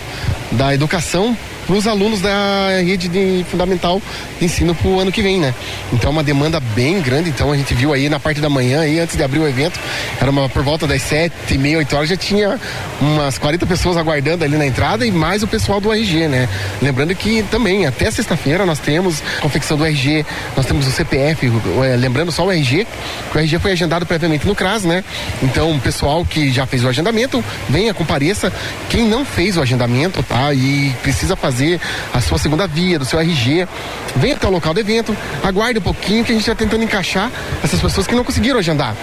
da 0.52 0.74
educação 0.74 1.34
para 1.68 1.76
os 1.76 1.86
alunos 1.86 2.22
da 2.22 2.80
rede 2.82 3.08
de 3.08 3.44
fundamental 3.50 4.00
de 4.38 4.46
ensino 4.46 4.74
para 4.74 4.88
o 4.88 4.98
ano 4.98 5.12
que 5.12 5.20
vem, 5.20 5.38
né? 5.38 5.54
Então 5.92 6.08
é 6.08 6.12
uma 6.12 6.24
demanda 6.24 6.58
bem 6.58 6.98
grande. 7.02 7.28
Então 7.28 7.52
a 7.52 7.56
gente 7.58 7.74
viu 7.74 7.92
aí 7.92 8.08
na 8.08 8.18
parte 8.18 8.40
da 8.40 8.48
manhã, 8.48 8.80
aí, 8.80 8.98
antes 8.98 9.18
de 9.18 9.22
abrir 9.22 9.38
o 9.38 9.46
evento, 9.46 9.78
era 10.18 10.30
uma 10.30 10.48
por 10.48 10.62
volta 10.62 10.86
das 10.86 11.02
sete 11.02 11.34
e 11.50 11.58
meia, 11.58 11.76
oito 11.76 11.94
horas, 11.94 12.08
já 12.08 12.16
tinha 12.16 12.58
umas 12.98 13.36
40 13.36 13.66
pessoas 13.66 13.98
aguardando 13.98 14.44
ali 14.44 14.56
na 14.56 14.64
entrada 14.64 15.04
e 15.06 15.10
mais 15.10 15.42
o 15.42 15.46
pessoal 15.46 15.78
do 15.78 15.92
RG, 15.92 16.26
né? 16.26 16.48
Lembrando 16.80 17.14
que 17.14 17.42
também 17.50 17.84
até 17.84 18.10
sexta-feira 18.10 18.64
nós 18.64 18.78
temos 18.78 19.22
confecção 19.42 19.76
do 19.76 19.84
RG, 19.84 20.24
nós 20.56 20.64
temos 20.64 20.86
o 20.86 20.90
CPF, 20.90 21.52
é, 21.84 21.96
lembrando 21.96 22.32
só 22.32 22.46
o 22.46 22.50
RG, 22.50 22.86
que 23.30 23.36
o 23.36 23.40
RG 23.40 23.58
foi 23.58 23.72
agendado 23.72 24.06
previamente 24.06 24.46
no 24.46 24.54
CRAS, 24.54 24.84
né? 24.84 25.04
Então 25.42 25.72
o 25.72 25.80
pessoal 25.80 26.24
que 26.24 26.50
já 26.50 26.64
fez 26.64 26.82
o 26.82 26.88
agendamento, 26.88 27.44
venha, 27.68 27.92
compareça. 27.92 28.50
Quem 28.88 29.06
não 29.06 29.22
fez 29.22 29.58
o 29.58 29.60
agendamento, 29.60 30.22
tá? 30.22 30.54
E 30.54 30.94
precisa 31.02 31.36
fazer 31.36 31.57
fazer 31.58 31.80
a 32.14 32.20
sua 32.20 32.38
segunda 32.38 32.66
via, 32.66 32.98
do 32.98 33.04
seu 33.04 33.18
RG. 33.18 33.66
Venha 34.16 34.36
até 34.36 34.46
o 34.46 34.50
local 34.50 34.72
do 34.72 34.80
evento, 34.80 35.16
aguarde 35.42 35.78
um 35.78 35.82
pouquinho 35.82 36.24
que 36.24 36.30
a 36.30 36.34
gente 36.34 36.42
está 36.42 36.54
tentando 36.54 36.84
encaixar 36.84 37.30
essas 37.62 37.80
pessoas 37.80 38.06
que 38.06 38.14
não 38.14 38.22
conseguiram 38.22 38.58
agendar. 38.58 38.94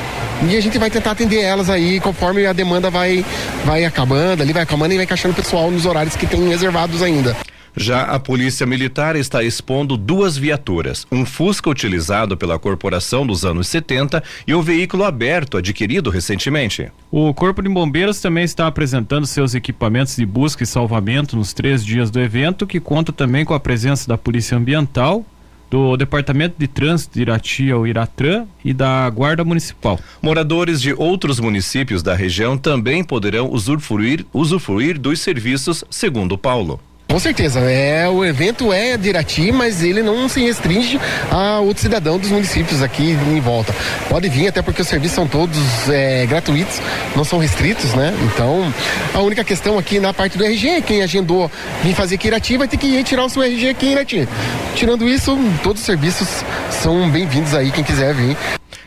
E 0.49 0.55
a 0.55 0.61
gente 0.61 0.77
vai 0.77 0.89
tentar 0.89 1.11
atender 1.11 1.41
elas 1.41 1.69
aí 1.69 1.99
conforme 1.99 2.45
a 2.45 2.53
demanda 2.53 2.89
vai, 2.89 3.25
vai 3.65 3.83
acabando, 3.83 4.41
ali 4.41 4.53
vai 4.53 4.63
acabando 4.63 4.93
e 4.93 4.95
vai 4.95 5.03
encaixando 5.03 5.33
o 5.33 5.35
pessoal 5.35 5.69
nos 5.69 5.85
horários 5.85 6.15
que 6.15 6.25
tem 6.25 6.47
reservados 6.47 7.01
ainda. 7.01 7.35
Já 7.77 8.03
a 8.03 8.19
Polícia 8.19 8.65
Militar 8.65 9.15
está 9.15 9.43
expondo 9.43 9.97
duas 9.97 10.37
viaturas, 10.37 11.05
um 11.11 11.25
Fusca 11.25 11.69
utilizado 11.69 12.37
pela 12.37 12.57
corporação 12.57 13.27
dos 13.27 13.43
anos 13.43 13.67
70 13.67 14.23
e 14.47 14.55
um 14.55 14.61
veículo 14.61 15.03
aberto 15.03 15.57
adquirido 15.57 16.09
recentemente. 16.09 16.89
O 17.11 17.33
Corpo 17.33 17.61
de 17.61 17.67
Bombeiros 17.67 18.21
também 18.21 18.45
está 18.45 18.65
apresentando 18.67 19.27
seus 19.27 19.53
equipamentos 19.53 20.15
de 20.15 20.25
busca 20.25 20.63
e 20.63 20.67
salvamento 20.67 21.35
nos 21.35 21.53
três 21.53 21.85
dias 21.85 22.09
do 22.09 22.19
evento, 22.19 22.65
que 22.65 22.79
conta 22.79 23.11
também 23.11 23.43
com 23.43 23.53
a 23.53 23.59
presença 23.59 24.07
da 24.07 24.17
Polícia 24.17 24.57
Ambiental, 24.57 25.25
do 25.69 25.97
Departamento 25.97 26.55
de 26.57 26.67
Trânsito 26.67 27.15
de 27.15 27.21
Irati 27.23 27.71
ao 27.71 27.85
Iratran 27.85 28.45
e 28.63 28.73
da 28.73 29.09
Guarda 29.09 29.43
Municipal. 29.43 29.99
Moradores 30.21 30.81
de 30.81 30.93
outros 30.93 31.39
municípios 31.39 32.01
da 32.01 32.15
região 32.15 32.57
também 32.57 33.03
poderão 33.03 33.51
usufruir, 33.51 34.25
usufruir 34.33 34.97
dos 34.97 35.19
serviços, 35.19 35.83
segundo 35.89 36.37
Paulo. 36.37 36.79
Com 37.15 37.19
certeza, 37.21 37.61
é, 37.61 38.09
o 38.09 38.25
evento 38.25 38.73
é 38.73 38.97
de 38.97 39.07
Irati, 39.07 39.49
mas 39.49 39.81
ele 39.81 40.03
não 40.03 40.27
se 40.27 40.41
restringe 40.41 40.99
a 41.31 41.61
outro 41.61 41.81
cidadão 41.81 42.19
dos 42.19 42.29
municípios 42.29 42.81
aqui 42.81 43.11
em 43.11 43.39
volta. 43.39 43.73
Pode 44.09 44.27
vir, 44.27 44.49
até 44.49 44.61
porque 44.61 44.81
os 44.81 44.87
serviços 44.89 45.15
são 45.15 45.25
todos 45.25 45.57
é, 45.87 46.25
gratuitos, 46.25 46.81
não 47.15 47.23
são 47.23 47.39
restritos, 47.39 47.93
né? 47.93 48.13
Então, 48.25 48.69
a 49.13 49.21
única 49.21 49.45
questão 49.45 49.79
aqui 49.79 49.97
na 49.97 50.13
parte 50.13 50.37
do 50.37 50.43
RG, 50.43 50.81
quem 50.81 51.03
agendou 51.03 51.49
vir 51.81 51.95
fazer 51.95 52.15
aqui 52.15 52.27
Irati 52.27 52.57
vai 52.57 52.67
ter 52.67 52.75
que 52.75 52.87
ir 52.87 53.01
tirar 53.05 53.23
o 53.23 53.29
seu 53.29 53.41
RG 53.41 53.69
aqui 53.69 53.85
em 53.85 53.91
Irati. 53.93 54.27
Tirando 54.75 55.07
isso, 55.07 55.39
todos 55.63 55.79
os 55.79 55.85
serviços 55.85 56.43
são 56.69 57.09
bem-vindos 57.09 57.53
aí, 57.53 57.71
quem 57.71 57.85
quiser 57.85 58.13
vir. 58.13 58.35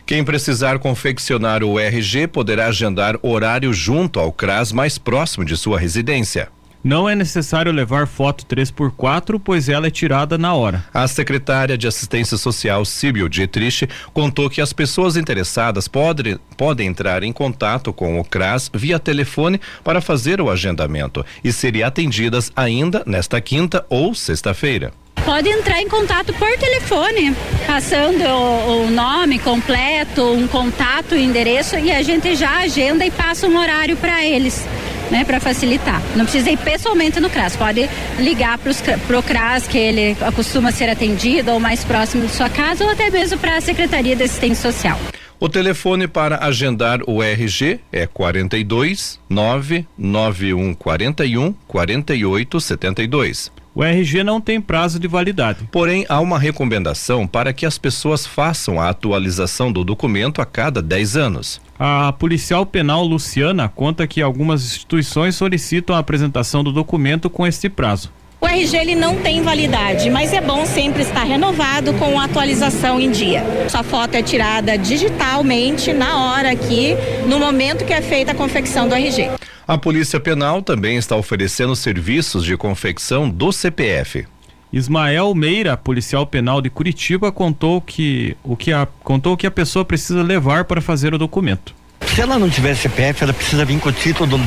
Quem 0.04 0.22
precisar 0.22 0.78
confeccionar 0.78 1.64
o 1.64 1.80
RG 1.80 2.26
poderá 2.26 2.66
agendar 2.66 3.16
horário 3.22 3.72
junto 3.72 4.20
ao 4.20 4.30
CRAS 4.30 4.70
mais 4.70 4.98
próximo 4.98 5.46
de 5.46 5.56
sua 5.56 5.80
residência. 5.80 6.50
Não 6.88 7.06
é 7.06 7.14
necessário 7.14 7.70
levar 7.70 8.06
foto 8.06 8.46
3x4, 8.46 9.38
pois 9.44 9.68
ela 9.68 9.88
é 9.88 9.90
tirada 9.90 10.38
na 10.38 10.54
hora. 10.54 10.82
A 10.94 11.06
secretária 11.06 11.76
de 11.76 11.86
Assistência 11.86 12.38
Social, 12.38 12.82
Síbio 12.82 13.28
Dietrich, 13.28 13.86
contou 14.14 14.48
que 14.48 14.62
as 14.62 14.72
pessoas 14.72 15.14
interessadas 15.14 15.86
pode, 15.86 16.40
podem 16.56 16.88
entrar 16.88 17.22
em 17.22 17.30
contato 17.30 17.92
com 17.92 18.18
o 18.18 18.24
CRAS 18.24 18.70
via 18.72 18.98
telefone 18.98 19.60
para 19.84 20.00
fazer 20.00 20.40
o 20.40 20.48
agendamento 20.48 21.22
e 21.44 21.52
serem 21.52 21.82
atendidas 21.82 22.50
ainda 22.56 23.02
nesta 23.04 23.38
quinta 23.38 23.84
ou 23.90 24.14
sexta-feira 24.14 24.90
pode 25.26 25.46
entrar 25.50 25.82
em 25.82 25.88
contato 25.88 26.32
por 26.32 26.56
telefone, 26.56 27.36
passando 27.66 28.22
o, 28.24 28.86
o, 28.86 28.90
nome 28.90 29.38
completo, 29.38 30.22
um 30.22 30.48
contato, 30.48 31.14
um 31.14 31.18
endereço 31.18 31.76
e 31.76 31.92
a 31.92 32.00
gente 32.02 32.34
já 32.34 32.60
agenda 32.60 33.04
e 33.04 33.10
passa 33.10 33.46
um 33.46 33.58
horário 33.58 33.94
para 33.96 34.24
eles 34.24 34.66
né, 35.10 35.24
para 35.24 35.40
facilitar. 35.40 36.02
Não 36.16 36.24
precisa 36.24 36.50
ir 36.50 36.58
pessoalmente 36.58 37.20
no 37.20 37.30
CRAS, 37.30 37.56
pode 37.56 37.88
ligar 38.18 38.58
para 38.58 39.18
o 39.18 39.22
CRAS, 39.22 39.66
que 39.66 39.78
ele 39.78 40.16
costuma 40.34 40.70
ser 40.70 40.88
atendido 40.88 41.52
ou 41.52 41.60
mais 41.60 41.84
próximo 41.84 42.26
de 42.26 42.32
sua 42.32 42.50
casa, 42.50 42.84
ou 42.84 42.90
até 42.90 43.10
mesmo 43.10 43.38
para 43.38 43.56
a 43.56 43.60
Secretaria 43.60 44.16
de 44.16 44.22
Assistência 44.22 44.70
Social. 44.70 44.98
O 45.40 45.48
telefone 45.48 46.08
para 46.08 46.44
agendar 46.44 46.98
o 47.06 47.22
RG 47.22 47.78
é 47.92 48.08
42 48.08 49.20
99141 49.28 51.54
4872. 51.68 53.52
O 53.78 53.84
RG 53.84 54.24
não 54.24 54.40
tem 54.40 54.60
prazo 54.60 54.98
de 54.98 55.06
validade. 55.06 55.68
Porém, 55.70 56.04
há 56.08 56.18
uma 56.18 56.36
recomendação 56.36 57.28
para 57.28 57.52
que 57.52 57.64
as 57.64 57.78
pessoas 57.78 58.26
façam 58.26 58.80
a 58.80 58.88
atualização 58.88 59.70
do 59.70 59.84
documento 59.84 60.42
a 60.42 60.44
cada 60.44 60.82
10 60.82 61.16
anos. 61.16 61.60
A 61.78 62.12
policial 62.12 62.66
penal 62.66 63.04
Luciana 63.04 63.68
conta 63.68 64.04
que 64.04 64.20
algumas 64.20 64.64
instituições 64.64 65.36
solicitam 65.36 65.94
a 65.94 66.00
apresentação 66.00 66.64
do 66.64 66.72
documento 66.72 67.30
com 67.30 67.46
este 67.46 67.68
prazo. 67.68 68.10
O 68.40 68.46
RG 68.48 68.76
ele 68.76 68.96
não 68.96 69.14
tem 69.14 69.42
validade, 69.42 70.10
mas 70.10 70.32
é 70.32 70.40
bom 70.40 70.66
sempre 70.66 71.02
estar 71.02 71.22
renovado 71.22 71.94
com 71.94 72.18
atualização 72.18 72.98
em 72.98 73.12
dia. 73.12 73.44
Sua 73.68 73.84
foto 73.84 74.16
é 74.16 74.22
tirada 74.24 74.76
digitalmente 74.76 75.92
na 75.92 76.24
hora 76.24 76.50
aqui, 76.50 76.96
no 77.28 77.38
momento 77.38 77.84
que 77.84 77.92
é 77.92 78.02
feita 78.02 78.32
a 78.32 78.34
confecção 78.34 78.88
do 78.88 78.96
RG. 78.96 79.30
A 79.68 79.76
Polícia 79.76 80.18
Penal 80.18 80.62
também 80.62 80.96
está 80.96 81.14
oferecendo 81.14 81.76
serviços 81.76 82.42
de 82.42 82.56
confecção 82.56 83.28
do 83.28 83.52
CPF. 83.52 84.26
Ismael 84.72 85.34
Meira, 85.34 85.76
policial 85.76 86.26
penal 86.26 86.62
de 86.62 86.70
Curitiba, 86.70 87.30
contou 87.30 87.78
que 87.78 88.34
o 88.42 88.56
que 88.56 88.72
a, 88.72 88.88
contou 89.04 89.36
que 89.36 89.46
a 89.46 89.50
pessoa 89.50 89.84
precisa 89.84 90.22
levar 90.22 90.64
para 90.64 90.80
fazer 90.80 91.12
o 91.12 91.18
documento. 91.18 91.74
Se 92.06 92.22
ela 92.22 92.38
não 92.38 92.48
tiver 92.48 92.74
CPF, 92.74 93.22
ela 93.22 93.34
precisa 93.34 93.62
vir 93.66 93.78
com 93.78 93.90
o 93.90 93.92
título, 93.92 94.40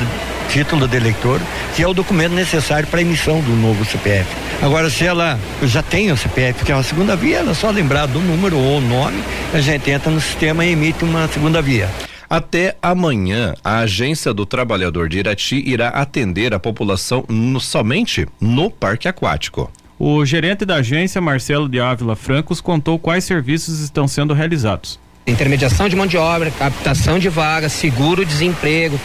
título 0.50 0.88
de 0.88 0.96
eleitor, 0.96 1.40
que 1.76 1.84
é 1.84 1.86
o 1.86 1.94
documento 1.94 2.32
necessário 2.32 2.88
para 2.88 2.98
a 2.98 3.02
emissão 3.02 3.40
do 3.42 3.52
novo 3.52 3.84
CPF. 3.84 4.28
Agora, 4.60 4.90
se 4.90 5.04
ela 5.04 5.38
já 5.62 5.84
tem 5.84 6.10
o 6.10 6.16
CPF, 6.16 6.64
que 6.64 6.72
é 6.72 6.74
uma 6.74 6.82
segunda 6.82 7.14
via, 7.14 7.38
ela 7.38 7.54
só 7.54 7.70
lembrar 7.70 8.06
do 8.06 8.18
número 8.18 8.58
ou 8.58 8.80
nome, 8.80 9.22
a 9.54 9.60
gente 9.60 9.88
entra 9.88 10.10
no 10.10 10.20
sistema 10.20 10.66
e 10.66 10.72
emite 10.72 11.04
uma 11.04 11.28
segunda 11.28 11.62
via. 11.62 11.88
Até 12.32 12.78
amanhã, 12.80 13.52
a 13.62 13.80
Agência 13.80 14.32
do 14.32 14.46
Trabalhador 14.46 15.06
de 15.06 15.18
Irati 15.18 15.62
irá 15.66 15.88
atender 15.88 16.54
a 16.54 16.58
população 16.58 17.26
no, 17.28 17.60
somente 17.60 18.26
no 18.40 18.70
parque 18.70 19.06
aquático. 19.06 19.70
O 19.98 20.24
gerente 20.24 20.64
da 20.64 20.76
agência, 20.76 21.20
Marcelo 21.20 21.68
de 21.68 21.78
Ávila 21.78 22.16
Francos, 22.16 22.58
contou 22.58 22.98
quais 22.98 23.24
serviços 23.24 23.80
estão 23.80 24.08
sendo 24.08 24.32
realizados 24.32 24.98
intermediação 25.26 25.88
de 25.88 25.96
mão 25.96 26.06
de 26.06 26.16
obra, 26.16 26.50
captação 26.50 27.18
de 27.18 27.28
vagas, 27.28 27.72
seguro-desemprego. 27.72 28.98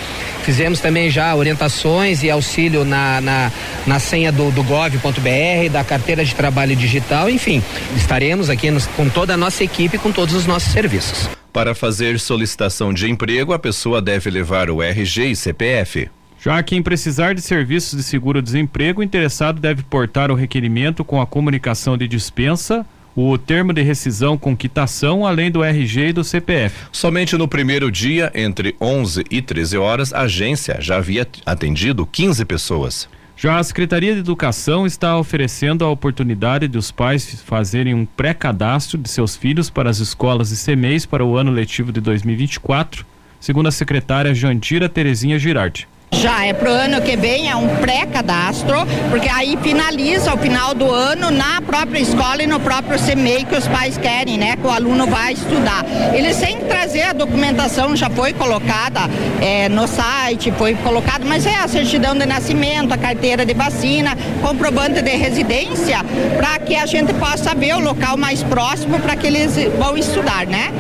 Fizemos 0.44 0.80
também 0.80 1.10
já 1.10 1.36
orientações 1.36 2.24
e 2.24 2.32
auxílio 2.32 2.86
na, 2.86 3.20
na, 3.22 3.52
na 3.86 4.00
senha 4.00 4.32
do, 4.32 4.50
do 4.52 4.64
gov.br, 4.64 5.70
da 5.72 5.84
carteira 5.84 6.24
de 6.24 6.34
trabalho 6.34 6.76
digital, 6.76 7.30
enfim, 7.30 7.62
estaremos 7.96 8.50
aqui 8.50 8.72
nos, 8.72 8.88
com 8.88 9.10
toda 9.10 9.34
a 9.34 9.38
nossa 9.38 9.64
equipe, 9.64 9.98
com 9.98 10.12
todos 10.12 10.34
os 10.34 10.46
nossos 10.46 10.72
serviços. 10.72 11.30
Para 11.52 11.74
fazer 11.76 12.20
solicitação 12.20 12.94
de 12.94 13.10
emprego, 13.10 13.52
a 13.52 13.60
pessoa 13.60 14.02
deve 14.02 14.30
levar 14.30 14.70
o 14.70 14.82
RG 14.82 15.32
e 15.32 15.36
CPF. 15.36 16.10
Já 16.40 16.62
quem 16.62 16.84
precisar 16.84 17.34
de 17.34 17.42
serviços 17.42 17.98
de 17.98 18.04
seguro-desemprego, 18.04 19.02
o 19.02 19.04
interessado 19.04 19.60
deve 19.60 19.84
portar 19.84 20.32
o 20.32 20.36
requerimento 20.36 21.04
com 21.04 21.20
a 21.20 21.26
comunicação 21.26 21.98
de 21.98 22.08
dispensa, 22.08 22.86
o 23.20 23.36
termo 23.36 23.74
de 23.74 23.82
rescisão 23.82 24.38
com 24.38 24.56
quitação, 24.56 25.26
além 25.26 25.50
do 25.50 25.64
RG 25.64 26.10
e 26.10 26.14
do 26.14 26.24
CPF. 26.24 26.86
Somente 26.92 27.36
no 27.36 27.48
primeiro 27.48 27.92
dia, 27.92 28.32
entre 28.36 28.76
11 28.80 29.26
e 29.32 29.42
13 29.42 29.76
horas, 29.76 30.14
a 30.14 30.22
agência 30.22 30.78
já 30.80 30.98
havia 30.98 31.28
atendido 31.44 32.06
15 32.06 32.46
pessoas. 32.46 33.10
Já 33.36 33.58
a 33.58 33.64
Secretaria 33.64 34.14
de 34.14 34.20
Educação 34.20 34.86
está 34.86 35.18
oferecendo 35.18 35.84
a 35.84 35.90
oportunidade 35.90 36.68
de 36.68 36.78
os 36.78 36.92
pais 36.92 37.42
fazerem 37.42 37.96
um 37.96 38.06
pré-cadastro 38.06 39.00
de 39.00 39.10
seus 39.10 39.36
filhos 39.36 39.68
para 39.68 39.90
as 39.90 39.98
escolas 39.98 40.52
e 40.52 40.64
CMEs 40.64 41.08
para 41.08 41.26
o 41.26 41.38
ano 41.38 41.50
letivo 41.50 41.92
de 41.92 42.00
2024, 42.00 43.04
segundo 43.40 43.66
a 43.66 43.72
secretária 43.72 44.36
Jandira 44.36 44.88
Terezinha 44.88 45.40
Girardi. 45.40 45.88
Já 46.12 46.46
é 46.46 46.54
pro 46.54 46.72
ano 46.72 47.02
que 47.02 47.18
vem, 47.18 47.50
é 47.50 47.56
um 47.56 47.68
pré-cadastro, 47.78 48.78
porque 49.10 49.28
aí 49.28 49.58
finaliza 49.62 50.34
o 50.34 50.38
final 50.38 50.74
do 50.74 50.90
ano 50.90 51.30
na 51.30 51.62
própria 51.62 52.00
escola 52.00 52.42
e 52.42 52.48
no 52.48 52.60
próprio 52.60 52.98
CMEI 52.98 53.44
que 53.44 53.56
os 53.56 53.68
pais 53.68 53.98
querem, 53.98 54.38
né? 54.38 54.56
Que 54.56 54.66
o 54.66 54.70
aluno 54.70 55.06
vai 55.06 55.34
estudar. 55.34 55.86
Eles 56.14 56.38
têm 56.38 56.58
que 56.58 56.66
trazer 56.66 57.04
a 57.04 57.14
documentação, 57.14 57.96
já 57.96 58.10
foi 58.10 58.34
colocada 58.34 59.02
é, 59.42 59.68
no 59.70 59.86
site, 59.86 60.52
foi 60.58 60.76
colocado, 60.76 61.26
mas 61.26 61.46
é 61.46 61.56
a 61.56 61.68
certidão 61.68 62.18
de 62.18 62.26
nascimento, 62.26 62.94
a 62.94 62.98
carteira 62.98 63.46
de 63.46 63.54
vacina, 63.54 64.18
comprovante 64.42 65.02
de 65.02 65.12
residência, 65.12 66.00
para 66.38 66.58
que 66.60 66.76
a 66.76 66.86
gente 66.86 67.14
possa 67.16 67.54
ver 67.54 67.76
o 67.76 67.80
local 67.80 68.18
mais 68.18 68.42
próximo 68.44 69.00
para 69.00 69.16
que 69.16 69.28
eles 69.28 69.56
vão 69.78 69.98
estudar, 69.98 70.48
né? 70.48 70.72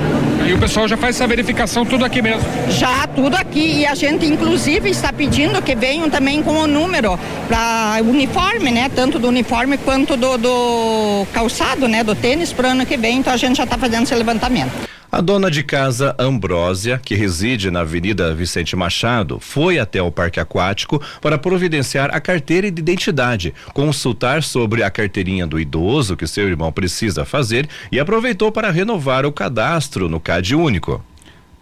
E 0.47 0.53
o 0.53 0.57
pessoal 0.57 0.87
já 0.87 0.95
faz 0.95 1.17
essa 1.17 1.27
verificação 1.27 1.85
tudo 1.85 2.05
aqui 2.05 2.21
mesmo? 2.21 2.41
Já, 2.69 3.05
tudo 3.07 3.35
aqui. 3.35 3.79
E 3.79 3.85
a 3.85 3.93
gente, 3.93 4.25
inclusive, 4.25 4.89
está 4.89 5.11
pedindo 5.17 5.61
que 5.61 5.75
venham 5.75 6.09
também 6.09 6.43
com 6.43 6.53
o 6.53 6.67
número 6.67 7.19
para 7.47 7.99
uniforme, 8.01 8.71
né? 8.71 8.89
Tanto 8.93 9.17
do 9.17 9.27
uniforme 9.27 9.77
quanto 9.77 10.15
do, 10.15 10.37
do 10.37 11.25
calçado, 11.33 11.87
né? 11.87 12.03
Do 12.03 12.13
tênis 12.13 12.53
para 12.53 12.69
o 12.69 12.71
ano 12.71 12.85
que 12.85 12.95
vem. 12.95 13.17
Então 13.17 13.33
a 13.33 13.37
gente 13.37 13.57
já 13.57 13.63
está 13.63 13.77
fazendo 13.77 14.03
esse 14.03 14.15
levantamento. 14.15 14.87
A 15.09 15.21
dona 15.21 15.49
de 15.49 15.63
casa 15.63 16.13
Ambrósia, 16.19 16.99
que 17.03 17.15
reside 17.15 17.71
na 17.71 17.79
Avenida 17.79 18.35
Vicente 18.35 18.75
Machado, 18.75 19.39
foi 19.39 19.79
até 19.79 20.01
o 20.01 20.11
parque 20.11 20.37
aquático 20.37 21.01
para 21.21 21.37
providenciar 21.37 22.13
a 22.13 22.19
carteira 22.19 22.69
de 22.69 22.81
identidade, 22.81 23.53
consultar 23.73 24.43
sobre 24.43 24.83
a 24.83 24.91
carteirinha 24.91 25.47
do 25.47 25.57
idoso 25.59 26.17
que 26.17 26.27
seu 26.27 26.47
irmão 26.47 26.73
precisa 26.73 27.23
fazer 27.23 27.69
e 27.89 28.01
aproveitou 28.01 28.51
para 28.51 28.69
renovar 28.69 29.25
o 29.25 29.31
cadastro 29.31 30.09
no 30.09 30.19
CAD 30.19 30.55
único. 30.55 31.03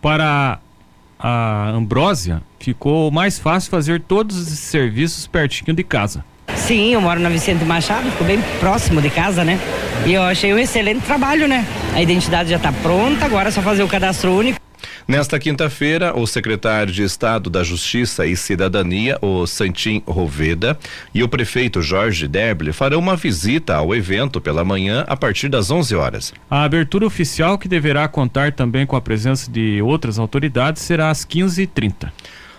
Para 0.01 0.59
a 1.19 1.69
Ambrósia, 1.69 2.41
ficou 2.59 3.11
mais 3.11 3.39
fácil 3.39 3.69
fazer 3.69 4.01
todos 4.01 4.41
esses 4.41 4.59
serviços 4.59 5.27
pertinho 5.27 5.75
de 5.75 5.83
casa. 5.83 6.23
Sim, 6.55 6.93
eu 6.93 7.01
moro 7.01 7.19
na 7.19 7.29
Vicente 7.29 7.63
Machado, 7.65 8.09
ficou 8.11 8.25
bem 8.25 8.39
próximo 8.59 9.01
de 9.01 9.09
casa, 9.09 9.43
né? 9.43 9.59
E 10.05 10.13
eu 10.13 10.21
achei 10.23 10.53
um 10.53 10.57
excelente 10.57 11.01
trabalho, 11.01 11.47
né? 11.47 11.65
A 11.93 12.01
identidade 12.01 12.49
já 12.49 12.57
está 12.57 12.71
pronta, 12.71 13.25
agora 13.25 13.49
é 13.49 13.51
só 13.51 13.61
fazer 13.61 13.83
o 13.83 13.87
cadastro 13.87 14.31
único. 14.31 14.64
Nesta 15.07 15.39
quinta-feira, 15.39 16.17
o 16.17 16.25
secretário 16.25 16.91
de 16.91 17.03
Estado 17.03 17.49
da 17.49 17.63
Justiça 17.63 18.25
e 18.25 18.35
Cidadania, 18.35 19.17
o 19.21 19.45
Santim 19.45 20.01
Roveda, 20.05 20.77
e 21.13 21.23
o 21.23 21.29
prefeito 21.29 21.81
Jorge 21.81 22.27
Derble 22.27 22.73
farão 22.73 22.99
uma 22.99 23.15
visita 23.15 23.75
ao 23.75 23.95
evento 23.95 24.41
pela 24.41 24.63
manhã 24.63 25.03
a 25.07 25.15
partir 25.15 25.49
das 25.49 25.69
11 25.69 25.95
horas. 25.95 26.33
A 26.49 26.63
abertura 26.63 27.05
oficial, 27.05 27.57
que 27.57 27.67
deverá 27.67 28.07
contar 28.07 28.51
também 28.51 28.85
com 28.85 28.95
a 28.95 29.01
presença 29.01 29.49
de 29.51 29.81
outras 29.81 30.17
autoridades, 30.17 30.81
será 30.81 31.09
às 31.09 31.25
15h30. 31.25 32.11